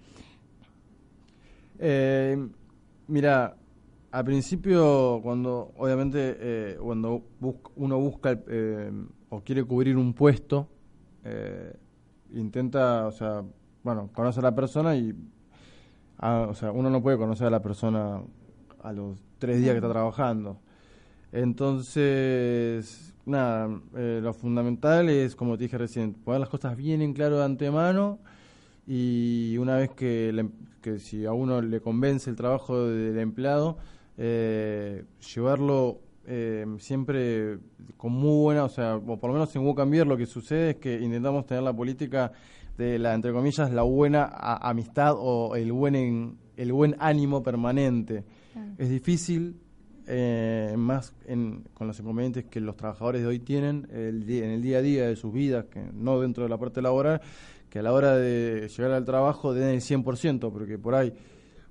Eh, 1.78 2.38
mira, 3.06 3.58
al 4.11 4.25
principio, 4.25 5.19
cuando 5.21 5.71
obviamente 5.77 6.37
eh, 6.39 6.77
cuando 6.81 7.23
uno 7.75 7.99
busca 7.99 8.39
eh, 8.47 8.91
o 9.29 9.41
quiere 9.41 9.63
cubrir 9.63 9.97
un 9.97 10.13
puesto, 10.13 10.67
eh, 11.23 11.73
intenta, 12.33 13.05
o 13.05 13.11
sea, 13.11 13.43
bueno, 13.83 14.09
conoce 14.13 14.39
a 14.39 14.43
la 14.43 14.55
persona 14.55 14.95
y, 14.95 15.13
ah, 16.17 16.47
o 16.49 16.55
sea, 16.55 16.71
uno 16.71 16.89
no 16.89 17.03
puede 17.03 17.17
conocer 17.17 17.47
a 17.47 17.51
la 17.51 17.61
persona 17.61 18.21
a 18.81 18.93
los 18.93 19.19
tres 19.37 19.59
días 19.59 19.71
que 19.71 19.77
está 19.77 19.89
trabajando. 19.89 20.59
Entonces, 21.31 23.13
nada, 23.27 23.69
lo 23.93 24.33
fundamental 24.33 25.09
es, 25.09 25.35
como 25.35 25.55
te 25.55 25.65
dije 25.65 25.77
recién, 25.77 26.13
poner 26.13 26.39
las 26.39 26.49
cosas 26.49 26.75
bien 26.75 27.03
en 27.03 27.13
claro 27.13 27.37
de 27.37 27.45
antemano 27.45 28.17
y 28.87 29.55
una 29.59 29.75
vez 29.75 29.91
que, 29.91 30.49
que 30.81 30.97
si 30.97 31.27
a 31.27 31.33
uno 31.33 31.61
le 31.61 31.79
convence 31.79 32.27
el 32.31 32.35
trabajo 32.35 32.87
del 32.87 33.19
empleado, 33.19 33.77
eh, 34.21 35.05
llevarlo 35.34 36.01
eh, 36.27 36.65
siempre 36.77 37.58
con 37.95 38.12
muy 38.12 38.43
buena, 38.43 38.65
o 38.65 38.69
sea, 38.69 38.97
o 38.97 39.17
por 39.17 39.29
lo 39.29 39.34
menos 39.34 39.55
en 39.55 39.65
Wocambier 39.65 40.05
lo 40.05 40.17
que 40.17 40.25
sucede 40.25 40.71
es 40.71 40.75
que 40.75 40.99
intentamos 40.99 41.45
tener 41.45 41.63
la 41.63 41.73
política 41.73 42.34
de 42.77 42.99
la, 42.99 43.13
entre 43.13 43.32
comillas, 43.32 43.71
la 43.71 43.84
buena 43.84 44.25
amistad 44.25 45.15
o 45.17 45.55
el 45.55 45.71
buen, 45.71 46.38
el 46.58 46.73
buen 46.73 46.97
ánimo 46.99 47.41
permanente. 47.41 48.25
Es 48.77 48.89
difícil, 48.89 49.55
eh, 50.05 50.75
más 50.77 51.13
con 51.73 51.88
los 51.88 51.97
inconvenientes 51.99 52.43
que 52.45 52.60
los 52.60 52.75
trabajadores 52.75 53.21
de 53.21 53.27
hoy 53.27 53.39
tienen 53.39 53.88
el, 53.93 54.29
en 54.29 54.51
el 54.51 54.62
día 54.62 54.79
a 54.79 54.82
día 54.82 55.08
de 55.08 55.15
sus 55.15 55.32
vidas, 55.32 55.65
que 55.65 55.82
no 55.93 56.19
dentro 56.19 56.43
de 56.43 56.49
la 56.49 56.58
parte 56.58 56.82
laboral, 56.82 57.21
que 57.69 57.79
a 57.79 57.84
la 57.84 57.93
hora 57.93 58.17
de 58.17 58.67
llegar 58.67 58.91
al 58.91 59.05
trabajo 59.05 59.53
den 59.53 59.69
el 59.69 59.82
100%, 59.82 60.51
porque 60.51 60.77
por 60.77 60.95
ahí 60.95 61.13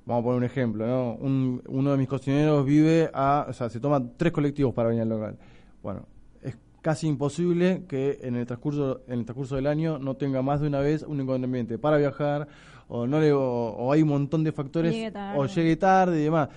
Vamos 0.08 0.22
a 0.22 0.24
poner 0.24 0.38
un 0.38 0.44
ejemplo, 0.44 0.86
¿no? 0.86 1.18
uno 1.20 1.90
de 1.92 1.98
mis 1.98 2.08
cocineros 2.08 2.64
vive 2.64 3.10
a, 3.12 3.44
o 3.46 3.52
sea, 3.52 3.68
se 3.68 3.78
toma 3.78 4.02
tres 4.16 4.32
colectivos 4.32 4.72
para 4.72 4.88
venir 4.88 5.02
al 5.02 5.10
local. 5.10 5.36
Bueno, 5.82 6.06
es 6.40 6.56
casi 6.80 7.08
imposible 7.08 7.84
que 7.86 8.18
en 8.22 8.34
el 8.34 8.46
transcurso 8.46 9.02
en 9.06 9.18
el 9.18 9.26
transcurso 9.26 9.56
del 9.56 9.66
año 9.66 9.98
no 9.98 10.16
tenga 10.16 10.40
más 10.40 10.62
de 10.62 10.68
una 10.68 10.80
vez 10.80 11.02
un 11.02 11.20
inconveniente 11.20 11.76
para 11.76 11.98
viajar 11.98 12.48
o 12.88 13.06
no 13.06 13.20
le 13.20 13.34
o, 13.34 13.92
hay 13.92 14.00
un 14.00 14.08
montón 14.08 14.42
de 14.44 14.52
factores 14.52 15.12
o 15.36 15.44
llegue 15.44 15.76
tarde 15.76 16.18
y 16.20 16.24
demás. 16.24 16.48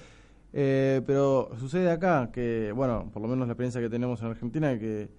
Eh, 0.53 1.01
pero 1.05 1.51
sucede 1.59 1.91
acá 1.91 2.29
que, 2.31 2.71
bueno, 2.73 3.09
por 3.11 3.21
lo 3.21 3.27
menos 3.27 3.49
la 3.49 3.51
experiencia 3.51 3.81
que 3.81 3.89
tenemos 3.89 4.21
en 4.21 4.27
Argentina 4.27 4.79
que 4.79 5.09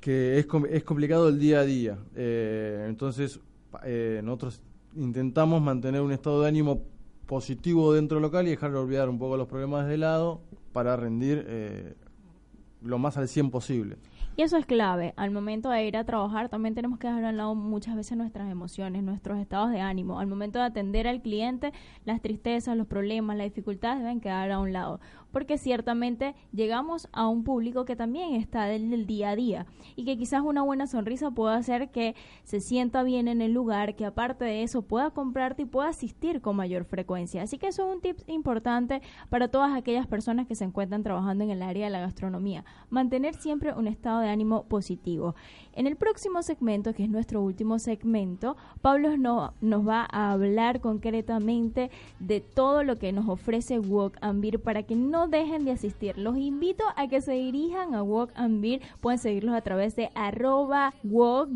que 0.00 0.40
es, 0.40 0.48
es 0.70 0.82
complicado 0.82 1.28
el 1.28 1.38
día 1.38 1.60
a 1.60 1.64
día. 1.64 1.98
Eh, 2.16 2.84
entonces, 2.88 3.38
eh, 3.84 4.20
nosotros 4.24 4.60
intentamos 4.96 5.62
mantener 5.62 6.00
un 6.00 6.10
estado 6.10 6.42
de 6.42 6.48
ánimo 6.48 6.95
positivo 7.26 7.92
dentro 7.92 8.20
local 8.20 8.46
y 8.46 8.50
dejar 8.50 8.72
de 8.72 8.78
olvidar 8.78 9.08
un 9.08 9.18
poco 9.18 9.36
los 9.36 9.48
problemas 9.48 9.86
de 9.86 9.98
lado 9.98 10.40
para 10.72 10.96
rendir 10.96 11.44
eh, 11.48 11.94
lo 12.82 12.98
más 12.98 13.16
al 13.16 13.28
100 13.28 13.50
posible. 13.50 13.96
Y 14.38 14.42
eso 14.42 14.58
es 14.58 14.66
clave. 14.66 15.14
Al 15.16 15.30
momento 15.30 15.70
de 15.70 15.86
ir 15.86 15.96
a 15.96 16.04
trabajar 16.04 16.50
también 16.50 16.74
tenemos 16.74 16.98
que 16.98 17.06
dejar 17.06 17.24
a 17.24 17.30
un 17.30 17.36
lado 17.38 17.54
muchas 17.54 17.96
veces 17.96 18.18
nuestras 18.18 18.50
emociones, 18.50 19.02
nuestros 19.02 19.38
estados 19.38 19.70
de 19.70 19.80
ánimo. 19.80 20.20
Al 20.20 20.26
momento 20.26 20.58
de 20.58 20.66
atender 20.66 21.08
al 21.08 21.22
cliente, 21.22 21.72
las 22.04 22.20
tristezas, 22.20 22.76
los 22.76 22.86
problemas, 22.86 23.38
las 23.38 23.46
dificultades 23.46 24.00
deben 24.00 24.20
quedar 24.20 24.50
a 24.50 24.58
un 24.58 24.74
lado 24.74 25.00
porque 25.36 25.58
ciertamente 25.58 26.34
llegamos 26.50 27.10
a 27.12 27.28
un 27.28 27.44
público 27.44 27.84
que 27.84 27.94
también 27.94 28.32
está 28.32 28.64
del, 28.64 28.88
del, 28.88 29.06
día 29.06 29.32
a 29.32 29.36
día 29.36 29.66
y 29.94 30.06
que 30.06 30.16
quizás 30.16 30.40
una 30.40 30.62
buena 30.62 30.86
sonrisa 30.86 31.30
pueda 31.30 31.56
hacer 31.56 31.90
que 31.90 32.14
se 32.42 32.58
sienta 32.58 33.02
bien 33.02 33.28
en 33.28 33.42
el 33.42 33.52
lugar, 33.52 33.96
que 33.96 34.06
aparte 34.06 34.46
de 34.46 34.62
eso 34.62 34.80
pueda 34.80 35.10
comprarte 35.10 35.60
y 35.60 35.66
pueda 35.66 35.90
asistir 35.90 36.40
con 36.40 36.56
mayor 36.56 36.86
frecuencia. 36.86 37.42
Así 37.42 37.58
que 37.58 37.66
eso 37.66 37.86
es 37.86 37.94
un 37.96 38.00
tip 38.00 38.18
importante 38.28 39.02
para 39.28 39.48
todas 39.48 39.76
aquellas 39.76 40.06
personas 40.06 40.46
que 40.46 40.54
se 40.54 40.64
encuentran 40.64 41.02
trabajando 41.02 41.44
en 41.44 41.50
el 41.50 41.60
área 41.60 41.84
de 41.84 41.90
la 41.90 42.00
gastronomía. 42.00 42.64
Mantener 42.88 43.34
siempre 43.34 43.74
un 43.74 43.88
estado 43.88 44.20
de 44.20 44.30
ánimo 44.30 44.64
positivo. 44.64 45.34
En 45.76 45.86
el 45.86 45.96
próximo 45.96 46.42
segmento, 46.42 46.94
que 46.94 47.04
es 47.04 47.10
nuestro 47.10 47.42
último 47.42 47.78
segmento, 47.78 48.56
Pablo 48.80 49.18
no, 49.18 49.52
nos 49.60 49.86
va 49.86 50.08
a 50.10 50.32
hablar 50.32 50.80
concretamente 50.80 51.90
de 52.18 52.40
todo 52.40 52.82
lo 52.82 52.96
que 52.96 53.12
nos 53.12 53.28
ofrece 53.28 53.78
Walk 53.78 54.16
and 54.22 54.40
Beer 54.40 54.58
para 54.58 54.84
que 54.84 54.96
no 54.96 55.28
dejen 55.28 55.66
de 55.66 55.72
asistir. 55.72 56.16
Los 56.16 56.38
invito 56.38 56.82
a 56.96 57.08
que 57.08 57.20
se 57.20 57.32
dirijan 57.32 57.94
a 57.94 58.02
Walk 58.02 58.30
and 58.36 58.62
Beer. 58.62 58.80
Pueden 59.02 59.18
seguirlos 59.18 59.54
a 59.54 59.60
través 59.60 59.94
de 59.96 60.08
arroba 60.14 60.94
walk-nbeer, 61.04 61.50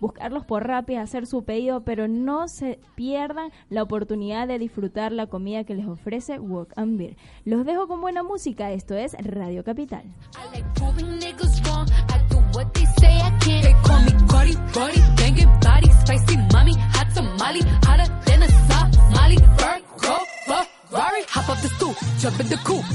buscarlos 0.00 0.46
por 0.46 0.66
Rappi, 0.66 0.94
hacer 0.96 1.26
su 1.26 1.44
pedido, 1.44 1.82
pero 1.82 2.08
no 2.08 2.48
se 2.48 2.80
pierdan 2.94 3.50
la 3.68 3.82
oportunidad 3.82 4.48
de 4.48 4.58
disfrutar 4.58 5.12
la 5.12 5.26
comida 5.26 5.64
que 5.64 5.74
les 5.74 5.86
ofrece 5.86 6.38
Walk 6.38 6.72
and 6.76 6.96
Beer. 6.96 7.18
Los 7.44 7.66
dejo 7.66 7.86
con 7.86 8.00
buena 8.00 8.22
música. 8.22 8.72
Esto 8.72 8.94
es 8.94 9.12
Radio 9.22 9.62
Capital. 9.62 10.04
What 12.60 12.74
they 12.74 12.86
say 13.00 13.14
I 13.28 13.30
can't. 13.44 13.62
They 13.66 13.74
call 13.86 14.00
me 14.06 14.12
Cardi, 14.30 14.54
Cardi, 14.74 15.00
banging 15.18 15.52
body, 15.66 15.90
spicy 16.02 16.36
mommy, 16.52 16.74
hot 16.96 17.08
tamale, 17.14 17.62
hotter 17.86 18.08
than 18.26 18.42
a 18.46 18.48
Somali. 18.68 19.38
Virgo, 19.60 20.16
Ferrari, 20.46 21.22
hop 21.34 21.48
off 21.52 21.60
the 21.64 21.70
stoop, 21.76 21.96
jump 22.20 22.40
in 22.40 22.48
the 22.52 22.58
coupe. 22.68 22.88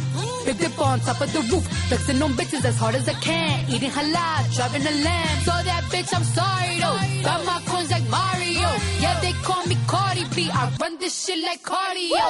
Big 0.45 0.57
dip 0.59 0.79
on 0.79 0.99
top 0.99 1.19
of 1.21 1.29
the 1.33 1.41
roof, 1.51 1.65
flexing 1.87 2.21
on 2.21 2.31
bitches 2.33 2.63
as 2.65 2.77
hard 2.77 2.95
as 2.95 3.09
I 3.09 3.15
can. 3.27 3.69
Eating 3.73 3.93
halal, 3.97 4.41
driving 4.55 4.85
a 4.93 4.95
lamb. 5.05 5.37
So 5.47 5.53
that 5.69 5.83
bitch, 5.91 6.11
I'm 6.17 6.27
sorry 6.37 6.73
though. 6.83 6.99
Got 7.27 7.45
my 7.45 7.59
coins 7.69 7.91
like 7.91 8.07
Mario. 8.09 8.69
Yeah, 9.03 9.19
they 9.21 9.33
call 9.47 9.65
me 9.65 9.77
Cardi 9.87 10.23
B. 10.35 10.49
I 10.51 10.63
run 10.79 10.97
this 10.99 11.13
shit 11.25 11.39
like 11.43 11.61
cardio. 11.63 12.25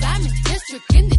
Diamond 0.00 0.34
district 0.44 0.94
in 0.94 1.08
the 1.08 1.18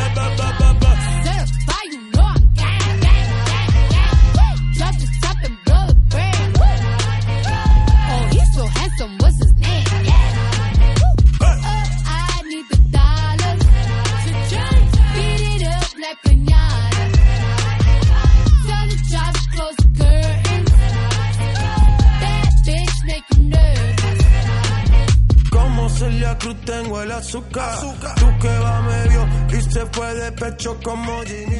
Cruz 26.41 26.55
tengo 26.65 26.99
el 26.99 27.11
azúcar. 27.11 27.79
Tú 28.15 28.25
que 28.41 28.47
va 28.47 28.81
medio 28.81 29.40
se 29.71 29.85
fue 29.87 30.13
de 30.15 30.31
pecho 30.33 30.77
como 30.83 31.21
Ginny 31.21 31.55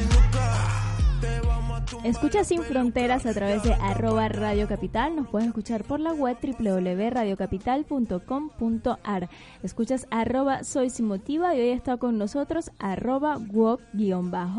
Escucha 2.04 2.44
Sin 2.44 2.62
Fronteras 2.62 3.24
a 3.26 3.32
través 3.32 3.62
de 3.62 3.72
arroba 3.74 4.28
Radio 4.28 4.66
Capital. 4.68 5.16
Nos 5.16 5.28
puedes 5.28 5.48
escuchar 5.48 5.84
por 5.84 6.00
la 6.00 6.12
web 6.12 6.36
www.radiocapital.com.ar. 6.42 9.30
Escuchas 9.62 10.06
arroba 10.10 10.64
Soy 10.64 10.90
Sin 10.90 11.06
Motiva 11.06 11.54
y 11.54 11.60
hoy 11.60 11.68
está 11.68 11.96
con 11.96 12.18
nosotros 12.18 12.70
arroba 12.78 13.38
wok-nbir. 13.38 14.58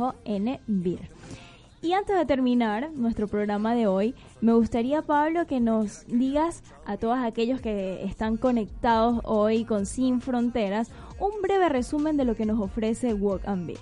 Y 1.83 1.91
antes 1.91 2.17
de 2.17 2.25
terminar 2.25 2.91
nuestro 2.93 3.27
programa 3.27 3.75
de 3.75 3.87
hoy, 3.87 4.15
me 4.39 4.53
gustaría, 4.53 5.01
Pablo, 5.01 5.45
que 5.47 5.59
nos 5.59 6.07
digas 6.07 6.63
a 6.85 6.95
todos 6.95 7.17
aquellos 7.17 7.59
que 7.59 8.05
están 8.05 8.37
conectados 8.37 9.19
hoy 9.25 9.65
con 9.65 9.85
Sin 9.85 10.21
Fronteras 10.21 10.89
un 11.19 11.41
breve 11.41 11.69
resumen 11.69 12.17
de 12.17 12.25
lo 12.25 12.35
que 12.35 12.45
nos 12.45 12.59
ofrece 12.59 13.13
Walk 13.13 13.47
and 13.47 13.67
Beer. 13.67 13.79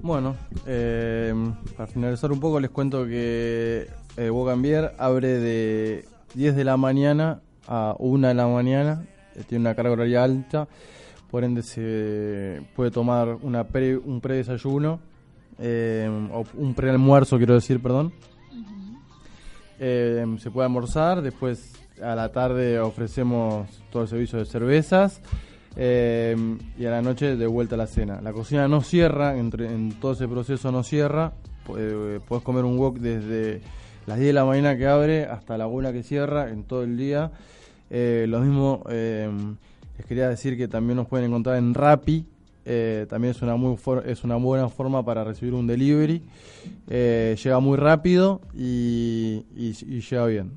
Bueno, 0.00 0.36
eh, 0.66 1.34
para 1.76 1.86
finalizar 1.86 2.30
un 2.30 2.40
poco 2.40 2.60
les 2.60 2.70
cuento 2.70 3.04
que 3.04 3.88
eh, 4.16 4.30
Bogambier 4.30 4.92
abre 4.98 5.38
de 5.38 6.04
10 6.34 6.54
de 6.54 6.64
la 6.64 6.76
mañana 6.76 7.40
a 7.66 7.96
1 7.98 8.28
de 8.28 8.34
la 8.34 8.46
mañana, 8.46 9.04
eh, 9.34 9.42
tiene 9.46 9.62
una 9.62 9.74
carga 9.74 9.92
horaria 9.92 10.22
alta, 10.24 10.68
por 11.30 11.44
ende 11.44 11.62
se 11.62 12.62
puede 12.76 12.90
tomar 12.90 13.38
una 13.42 13.64
pre, 13.64 13.96
un 13.96 14.20
predesayuno, 14.20 15.00
eh, 15.58 16.08
o 16.32 16.44
un 16.54 16.74
prealmuerzo 16.74 17.36
quiero 17.36 17.54
decir, 17.54 17.82
perdón. 17.82 18.12
Eh, 19.80 20.24
se 20.38 20.50
puede 20.50 20.66
almorzar, 20.66 21.22
después 21.22 21.74
a 22.02 22.14
la 22.14 22.30
tarde 22.30 22.80
ofrecemos 22.80 23.68
todo 23.90 24.02
el 24.02 24.08
servicio 24.08 24.38
de 24.38 24.44
cervezas 24.44 25.20
eh, 25.76 26.36
y 26.78 26.84
a 26.84 26.90
la 26.90 27.02
noche 27.02 27.36
de 27.36 27.46
vuelta 27.46 27.74
a 27.74 27.78
la 27.78 27.86
cena. 27.86 28.20
La 28.20 28.32
cocina 28.32 28.66
no 28.68 28.80
cierra, 28.82 29.36
entre, 29.38 29.66
en 29.66 29.92
todo 30.00 30.12
ese 30.12 30.26
proceso 30.28 30.70
no 30.72 30.82
cierra, 30.82 31.32
Pu- 31.66 32.20
puedes 32.26 32.42
comer 32.44 32.64
un 32.64 32.78
wok 32.78 32.98
desde 32.98 33.60
las 34.06 34.16
10 34.18 34.28
de 34.28 34.32
la 34.32 34.44
mañana 34.44 34.76
que 34.76 34.86
abre 34.86 35.24
hasta 35.26 35.58
la 35.58 35.66
1 35.66 35.92
que 35.92 36.02
cierra 36.02 36.50
en 36.50 36.64
todo 36.64 36.82
el 36.82 36.96
día. 36.96 37.30
Eh, 37.90 38.26
lo 38.28 38.40
mismo 38.40 38.82
eh, 38.90 39.28
les 39.96 40.06
quería 40.06 40.28
decir 40.28 40.56
que 40.56 40.68
también 40.68 40.96
nos 40.96 41.06
pueden 41.08 41.26
encontrar 41.26 41.56
en 41.58 41.74
Rappi. 41.74 42.24
eh, 42.64 43.06
también 43.08 43.30
es 43.32 43.40
una 43.42 43.56
muy 43.56 43.76
es 44.06 44.24
una 44.24 44.36
buena 44.36 44.68
forma 44.68 45.02
para 45.04 45.24
recibir 45.24 45.54
un 45.54 45.66
delivery. 45.66 46.22
Eh, 46.88 47.36
llega 47.42 47.60
muy 47.60 47.76
rápido 47.78 48.40
y, 48.54 49.44
y- 49.56 49.74
y 49.86 50.00
llega 50.00 50.26
bien. 50.26 50.52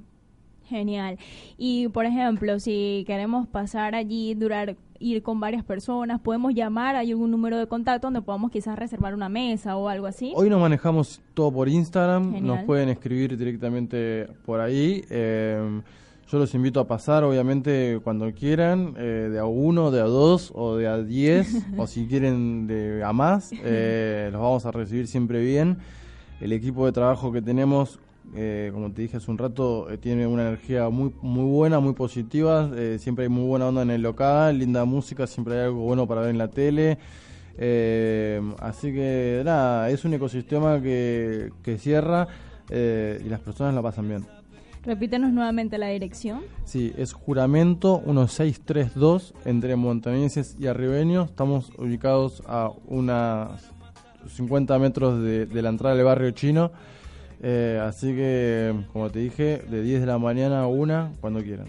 Genial. 0.68 1.18
Y 1.58 1.90
por 1.90 2.06
ejemplo, 2.06 2.58
si 2.60 3.04
queremos 3.06 3.48
pasar 3.48 3.96
allí, 3.96 4.34
durar, 4.36 4.76
ir 5.02 5.24
con 5.24 5.40
varias 5.40 5.64
personas, 5.64 6.22
podemos 6.22 6.54
llamar, 6.54 6.96
hay 6.96 7.12
algún 7.12 7.32
número 7.32 7.58
de 7.58 7.68
contacto 7.68 8.08
donde 8.08 8.22
podamos 8.22 8.52
quizás 8.52 8.78
reservar 8.78 9.14
una 9.14 9.30
mesa 9.30 9.76
o 9.76 9.90
algo 9.90 10.08
así. 10.08 10.32
Hoy 10.36 10.50
nos 10.50 10.62
manejamos 10.62 11.22
todo 11.34 11.52
por 11.52 11.68
Instagram, 11.68 12.34
Genial. 12.34 12.46
nos 12.46 12.66
pueden 12.66 12.90
escribir 12.90 13.38
directamente 13.38 14.28
por 14.46 14.60
ahí. 14.60 15.04
eh, 15.10 15.82
yo 16.32 16.40
los 16.40 16.56
invito 16.56 16.80
a 16.80 16.88
pasar, 16.88 17.26
obviamente, 17.26 18.00
cuando 18.06 18.32
quieran, 18.32 18.94
eh, 18.98 19.28
de 19.30 19.38
a 19.38 19.44
uno, 19.44 19.92
de 19.92 20.00
a 20.00 20.06
dos 20.06 20.54
o 20.56 20.78
de 20.78 20.88
a 20.88 20.98
diez, 21.00 21.54
o 21.78 21.88
si 21.88 22.08
quieren 22.08 22.68
de 22.68 23.04
a 23.04 23.12
más, 23.12 23.52
eh, 23.66 24.30
los 24.32 24.42
vamos 24.42 24.66
a 24.66 24.72
recibir 24.72 25.08
siempre 25.08 25.42
bien. 25.42 25.80
El 26.40 26.54
equipo 26.54 26.86
de 26.86 26.94
trabajo 26.94 27.34
que 27.34 27.42
tenemos, 27.42 28.00
eh, 28.36 28.70
como 28.74 28.92
te 28.92 29.02
dije 29.02 29.18
hace 29.18 29.30
un 29.30 29.38
rato, 29.38 29.90
eh, 29.90 29.98
tiene 29.98 30.26
una 30.26 30.48
energía 30.48 30.90
muy 30.90 31.14
muy 31.22 31.44
buena, 31.44 31.80
muy 31.80 31.94
positiva. 31.94 32.70
eh, 32.76 32.98
siempre 33.00 33.26
hay 33.26 33.30
muy 33.30 33.46
buena 33.46 33.68
onda 33.68 33.82
en 33.82 33.92
el 33.92 34.02
local, 34.02 34.58
linda 34.60 34.86
música, 34.86 35.28
siempre 35.28 35.56
hay 35.56 35.66
algo 35.66 35.82
bueno 35.82 36.08
para 36.08 36.22
ver 36.22 36.30
en 36.30 36.38
la 36.38 36.48
tele. 36.50 36.98
Así 38.60 38.92
que 38.94 39.42
nada, 39.46 39.90
es 39.90 40.06
un 40.06 40.14
ecosistema 40.14 40.82
que, 40.82 41.52
que 41.62 41.78
cierra 41.78 42.28
y 42.70 43.28
las 43.30 43.40
personas 43.42 43.76
la 43.76 43.82
pasan 43.82 44.08
bien. 44.08 44.26
Repítenos 44.84 45.32
nuevamente 45.32 45.78
la 45.78 45.90
dirección. 45.90 46.42
Sí, 46.64 46.92
es 46.98 47.14
Juramento 47.14 48.02
1632 48.06 49.34
entre 49.46 49.76
montañeses 49.76 50.56
y 50.60 50.66
arribeños. 50.66 51.30
Estamos 51.30 51.72
ubicados 51.78 52.42
a 52.48 52.72
unas 52.88 53.62
50 54.28 54.80
metros 54.80 55.22
de, 55.22 55.46
de 55.46 55.62
la 55.62 55.70
entrada 55.70 55.96
del 55.96 56.06
barrio 56.06 56.32
chino. 56.32 56.72
Eh, 57.44 57.82
así 57.84 58.16
que, 58.16 58.74
como 58.94 59.10
te 59.10 59.20
dije, 59.20 59.64
de 59.70 59.82
10 59.82 60.02
de 60.02 60.08
la 60.08 60.20
mañana 60.20 60.62
a 60.62 60.68
1 60.68 61.14
cuando 61.22 61.42
quieran. 61.42 61.68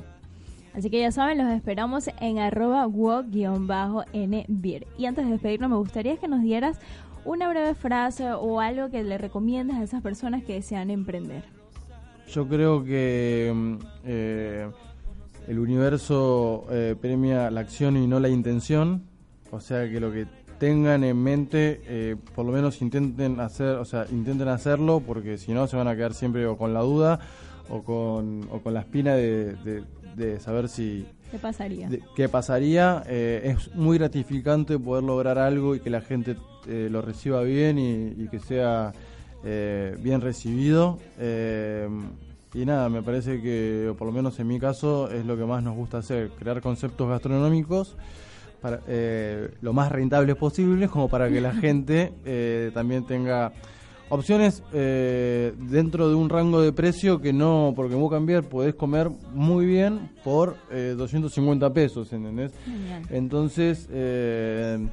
Así 0.74 0.90
que 0.90 1.00
ya 1.00 1.12
saben, 1.12 1.38
los 1.38 1.50
esperamos 1.52 2.08
en 2.20 2.38
arroba. 2.38 2.86
Y 3.32 3.44
antes 3.44 5.24
de 5.24 5.30
despedirnos, 5.30 5.70
me 5.70 5.76
gustaría 5.76 6.16
que 6.16 6.28
nos 6.28 6.42
dieras 6.42 6.78
una 7.24 7.48
breve 7.48 7.74
frase 7.74 8.32
o 8.32 8.60
algo 8.60 8.90
que 8.90 9.02
le 9.02 9.18
recomiendas 9.18 9.78
a 9.78 9.82
esas 9.82 10.02
personas 10.02 10.42
que 10.44 10.54
desean 10.54 10.90
emprender. 10.90 11.44
Yo 12.28 12.48
creo 12.48 12.84
que 12.84 13.52
mm, 13.54 13.74
eh, 14.04 14.70
el 15.46 15.58
universo 15.58 16.66
eh, 16.70 16.96
premia 17.00 17.50
la 17.50 17.60
acción 17.60 17.96
y 17.96 18.06
no 18.06 18.20
la 18.20 18.28
intención. 18.28 19.04
O 19.50 19.60
sea 19.60 19.88
que 19.90 20.00
lo 20.00 20.10
que 20.10 20.26
tengan 20.66 21.02
en 21.02 21.20
mente, 21.20 21.80
eh, 21.88 22.14
por 22.36 22.46
lo 22.46 22.52
menos 22.52 22.80
intenten 22.82 23.40
hacer, 23.40 23.74
o 23.78 23.84
sea, 23.84 24.06
intenten 24.12 24.46
hacerlo, 24.46 25.02
porque 25.04 25.36
si 25.36 25.50
no 25.52 25.66
se 25.66 25.76
van 25.76 25.88
a 25.88 25.96
quedar 25.96 26.14
siempre 26.14 26.46
o 26.46 26.56
con 26.56 26.72
la 26.72 26.82
duda 26.82 27.18
o 27.68 27.82
con, 27.82 28.46
o 28.48 28.60
con 28.60 28.72
la 28.72 28.78
espina 28.82 29.16
de, 29.16 29.56
de- 29.64 29.82
de 30.14 30.38
saber 30.38 30.68
si 30.68 31.04
¿Qué 31.32 31.38
pasaría? 31.38 31.88
de- 31.88 32.00
qué 32.14 32.28
pasaría. 32.28 33.02
Eh, 33.08 33.56
es 33.58 33.74
muy 33.74 33.98
gratificante 33.98 34.78
poder 34.78 35.02
lograr 35.02 35.36
algo 35.36 35.74
y 35.74 35.80
que 35.80 35.90
la 35.90 36.00
gente 36.00 36.36
eh, 36.68 36.86
lo 36.88 37.02
reciba 37.02 37.42
bien 37.42 37.76
y, 37.80 38.14
y 38.22 38.28
que 38.30 38.38
sea 38.38 38.92
eh, 39.42 39.96
bien 39.98 40.20
recibido. 40.20 41.00
Eh, 41.18 41.88
y 42.54 42.64
nada, 42.64 42.88
me 42.88 43.02
parece 43.02 43.42
que, 43.42 43.92
por 43.98 44.06
lo 44.06 44.12
menos 44.12 44.38
en 44.38 44.46
mi 44.46 44.60
caso, 44.60 45.10
es 45.10 45.26
lo 45.26 45.36
que 45.36 45.44
más 45.44 45.60
nos 45.64 45.74
gusta 45.74 45.98
hacer, 45.98 46.28
crear 46.38 46.60
conceptos 46.60 47.08
gastronómicos 47.08 47.96
para, 48.62 48.80
eh, 48.86 49.50
lo 49.60 49.72
más 49.72 49.90
rentables 49.92 50.36
posibles, 50.36 50.88
como 50.88 51.08
para 51.08 51.28
que 51.28 51.40
la 51.40 51.52
gente 51.66 52.12
eh, 52.24 52.70
también 52.72 53.04
tenga 53.06 53.52
opciones 54.08 54.62
eh, 54.72 55.52
dentro 55.58 56.08
de 56.08 56.14
un 56.14 56.28
rango 56.28 56.60
de 56.60 56.72
precio 56.72 57.20
que 57.20 57.32
no, 57.32 57.72
porque 57.74 57.94
en 57.94 58.08
Cambiar 58.08 58.44
podés 58.44 58.74
comer 58.74 59.10
muy 59.32 59.64
bien 59.66 60.10
por 60.22 60.56
eh, 60.70 60.94
250 60.96 61.72
pesos, 61.72 62.12
¿entendés? 62.12 62.52
Genial. 62.64 63.02
Entonces, 63.10 63.88
eh, 63.90 64.86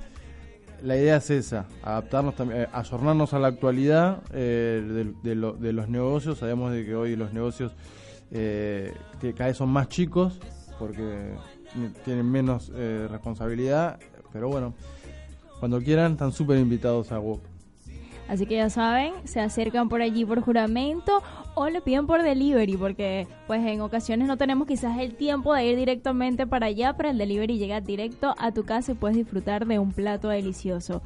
la 0.82 0.96
idea 0.96 1.18
es 1.18 1.30
esa, 1.30 1.66
adaptarnos 1.84 2.36
también, 2.36 2.62
eh, 2.62 2.68
ayornarnos 2.72 3.34
a 3.34 3.40
la 3.40 3.50
actualidad 3.50 4.24
eh, 4.34 4.82
de, 4.88 5.30
de 5.30 5.36
lo- 5.36 5.52
de 5.54 5.74
los 5.74 5.90
negocios. 5.90 6.38
Sabemos 6.38 6.72
de 6.72 6.86
que 6.86 6.96
hoy 6.96 7.18
los 7.18 7.34
negocios 7.34 7.74
eh, 8.32 8.94
que 9.20 9.34
cada 9.34 9.48
vez 9.50 9.58
son 9.58 9.68
más 9.70 9.90
chicos 9.90 10.40
porque 10.80 11.34
tienen 12.06 12.30
menos 12.30 12.72
eh, 12.76 13.08
responsabilidad, 13.10 14.00
pero 14.32 14.50
bueno, 14.50 14.74
cuando 15.60 15.80
quieran 15.82 16.14
están 16.14 16.32
súper 16.32 16.58
invitados 16.58 17.12
a 17.12 17.20
WOC. 17.20 17.42
Así 18.30 18.46
que 18.46 18.58
ya 18.58 18.70
saben, 18.70 19.14
se 19.24 19.40
acercan 19.40 19.90
por 19.90 20.04
allí 20.04 20.24
por 20.24 20.40
juramento 20.42 21.24
o 21.56 21.68
le 21.68 21.82
piden 21.82 22.06
por 22.06 22.22
delivery, 22.22 22.78
porque 22.78 23.28
pues 23.48 23.66
en 23.66 23.82
ocasiones 23.82 24.28
no 24.28 24.38
tenemos 24.38 24.68
quizás 24.68 25.00
el 25.00 25.16
tiempo 25.16 25.54
de 25.56 25.66
ir 25.66 25.76
directamente 25.76 26.46
para 26.46 26.68
allá, 26.68 26.94
pero 26.96 27.10
el 27.10 27.18
delivery 27.18 27.58
llega 27.58 27.82
directo 27.82 28.36
a 28.38 28.52
tu 28.52 28.66
casa 28.66 28.92
y 28.92 28.96
puedes 28.96 29.18
disfrutar 29.18 29.66
de 29.66 29.80
un 29.80 29.92
plato 29.92 30.30
delicioso. 30.30 31.02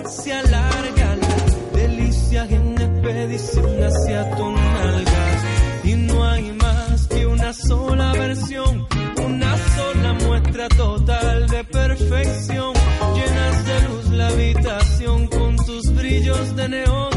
Se 0.10 0.34
alarga 0.34 1.16
la 1.16 1.78
delicia 1.80 2.45
en 2.49 2.82
expedición 2.82 3.84
hacia 3.84 4.36
tus 4.36 4.54
nalgas. 4.54 5.39
Y 5.84 5.93
no 5.95 6.24
hay 6.24 6.52
más 6.52 7.08
que 7.08 7.26
una 7.26 7.54
sola 7.54 8.14
versión, 8.14 8.88
una 9.26 9.58
sola 9.76 10.14
muestra 10.26 10.70
total 10.70 11.47
de 11.47 11.64
perfección. 11.64 12.74
Llenas 13.16 13.66
de 13.66 13.82
luz 13.88 14.10
la 14.12 14.28
habitación 14.28 15.28
con 15.28 15.56
tus 15.58 15.93
brillos 15.95 16.56
de 16.56 16.70
neón 16.70 17.11